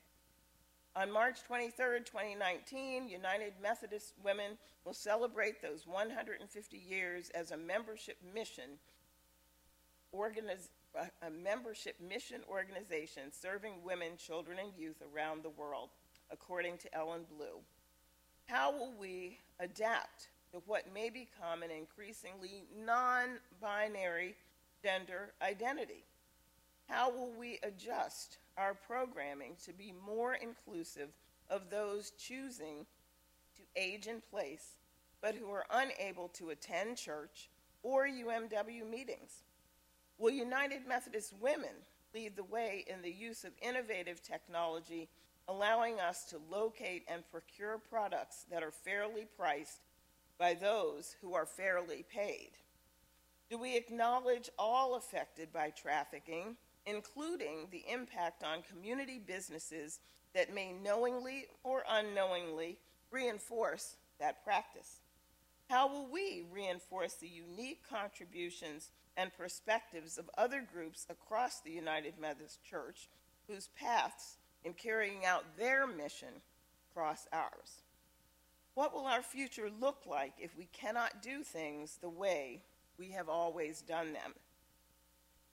On 0.99 1.13
March 1.13 1.43
23, 1.43 1.99
2019, 2.07 3.07
United 3.07 3.53
Methodist 3.63 4.15
Women 4.25 4.53
will 4.87 4.95
celebrate 4.95 5.61
those 5.61 5.87
150 5.87 6.77
years 6.79 7.29
as 7.35 7.51
a 7.51 7.57
membership 7.57 8.17
mission 8.35 8.79
organiz- 10.15 10.71
a 11.21 11.31
membership 11.31 12.01
mission 12.01 12.41
organization 12.49 13.25
serving 13.31 13.83
women, 13.85 14.17
children, 14.17 14.59
and 14.59 14.73
youth 14.75 15.03
around 15.15 15.43
the 15.43 15.51
world, 15.51 15.91
according 16.31 16.79
to 16.79 16.95
Ellen 16.95 17.27
Blue. 17.37 17.61
How 18.47 18.73
will 18.73 18.95
we 18.99 19.39
adapt 19.61 20.31
to 20.53 20.63
what 20.65 20.95
may 20.95 21.11
become 21.11 21.63
an 21.63 21.71
increasingly 21.71 22.65
non 22.75 23.39
binary 23.61 24.35
gender 24.83 25.35
identity? 25.43 26.06
How 26.89 27.11
will 27.11 27.33
we 27.33 27.59
adjust 27.63 28.39
our 28.57 28.75
programming 28.75 29.57
to 29.65 29.73
be 29.73 29.93
more 30.07 30.35
inclusive 30.35 31.11
of 31.51 31.71
those 31.71 32.13
choosing 32.13 32.87
to 33.57 33.63
age 33.81 34.07
in 34.07 34.23
place 34.31 34.77
but 35.21 35.35
who 35.35 35.51
are 35.51 35.67
unable 35.71 36.29
to 36.29 36.51
attend 36.51 36.97
church 36.97 37.51
or 37.83 38.07
UMW 38.07 38.89
meetings? 38.89 39.43
Will 40.19 40.31
United 40.31 40.87
Methodist 40.87 41.35
Women 41.41 41.75
lead 42.15 42.37
the 42.37 42.45
way 42.45 42.85
in 42.87 43.03
the 43.03 43.13
use 43.13 43.45
of 43.45 43.53
innovative 43.61 44.23
technology, 44.23 45.09
allowing 45.49 46.01
us 46.01 46.25
to 46.27 46.41
locate 46.51 47.05
and 47.09 47.29
procure 47.31 47.79
products 47.79 48.47
that 48.51 48.63
are 48.63 48.71
fairly 48.71 49.27
priced 49.37 49.81
by 50.39 50.55
those 50.55 51.17
who 51.21 51.35
are 51.35 51.47
fairly 51.47 52.05
paid? 52.09 52.53
Do 53.51 53.59
we 53.59 53.77
acknowledge 53.77 54.51
all 54.59 54.95
affected 54.95 55.53
by 55.53 55.71
trafficking, 55.71 56.57
including 56.87 57.69
the 57.71 57.85
impact 57.93 58.43
on 58.43 58.63
community 58.63 59.19
businesses 59.19 60.01
that 60.35 60.55
may 60.55 60.73
knowingly 60.73 61.47
or 61.65 61.85
unknowingly 61.89 62.79
reinforce 63.11 63.97
that 64.19 64.45
practice? 64.45 65.01
How 65.69 65.89
will 65.89 66.07
we 66.07 66.45
reinforce 66.53 67.15
the 67.15 67.29
unique 67.29 67.81
contributions 67.89 68.91
and 69.17 69.37
perspectives 69.37 70.17
of 70.17 70.31
other 70.39 70.65
groups 70.73 71.07
across 71.11 71.61
the 71.61 71.73
United 71.73 72.15
Methodist 72.21 72.63
Church 72.63 73.09
whose 73.49 73.69
paths 73.79 74.37
in 74.65 74.75
carrying 74.75 75.25
out 75.25 75.45
their 75.59 75.87
mission 75.87 76.41
cross 76.95 77.27
ours? 77.33 77.83
What 78.75 78.93
will 78.95 79.07
our 79.07 79.23
future 79.23 79.71
look 79.81 80.03
like 80.07 80.35
if 80.39 80.57
we 80.57 80.69
cannot 80.73 81.23
do 81.23 81.43
things 81.43 81.99
the 82.01 82.11
way 82.11 82.63
we 82.99 83.09
have 83.11 83.29
always 83.29 83.81
done 83.81 84.13
them? 84.13 84.35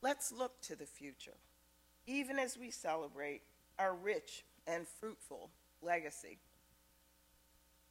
Let's 0.03 0.33
look 0.33 0.59
to 0.63 0.75
the 0.75 0.85
future, 0.85 1.37
even 2.07 2.37
as 2.37 2.57
we 2.57 2.71
celebrate 2.71 3.41
our 3.79 3.95
rich 3.95 4.43
and 4.67 4.85
fruitful 4.85 5.49
legacy. 5.81 6.39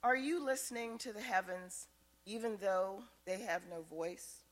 Are 0.04 0.14
you 0.14 0.44
listening 0.44 0.98
to 0.98 1.14
the 1.14 1.22
heavens 1.22 1.86
even 2.26 2.58
though 2.60 3.04
they 3.24 3.40
have 3.40 3.62
no 3.70 3.80
voice? 3.80 4.42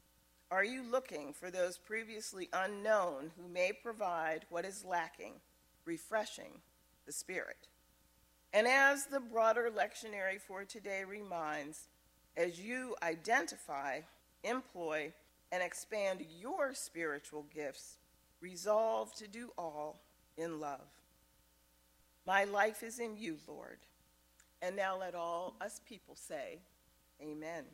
Are 0.51 0.65
you 0.65 0.83
looking 0.83 1.35
for 1.35 1.51
those 1.51 1.77
previously 1.77 2.49
unknown 2.55 3.33
who 3.37 3.47
may 3.47 3.73
provide 3.73 4.47
what 4.49 4.65
is 4.65 4.83
lacking, 4.83 5.35
refreshing 5.85 6.63
the 7.05 7.13
Spirit? 7.13 7.69
And 8.55 8.67
as 8.67 9.05
the 9.05 9.21
broader 9.21 9.71
lectionary 9.71 10.41
for 10.41 10.65
today 10.65 11.05
reminds, 11.05 11.89
as 12.39 12.59
you 12.59 12.97
identify, 13.03 14.01
employ, 14.43 15.13
and 15.53 15.63
expand 15.63 16.25
your 16.41 16.75
spiritual 16.75 17.47
gifts, 17.55 17.97
resolve 18.41 19.15
to 19.17 19.29
do 19.29 19.51
all 19.59 20.01
in 20.37 20.61
love. 20.61 20.87
My 22.27 22.45
life 22.45 22.83
is 22.83 22.99
in 22.99 23.17
you, 23.17 23.37
Lord. 23.49 23.79
And 24.63 24.77
now 24.77 24.99
let 24.99 25.15
all 25.15 25.57
us 25.61 25.81
people 25.89 26.15
say, 26.15 26.59
Amen. 27.23 27.65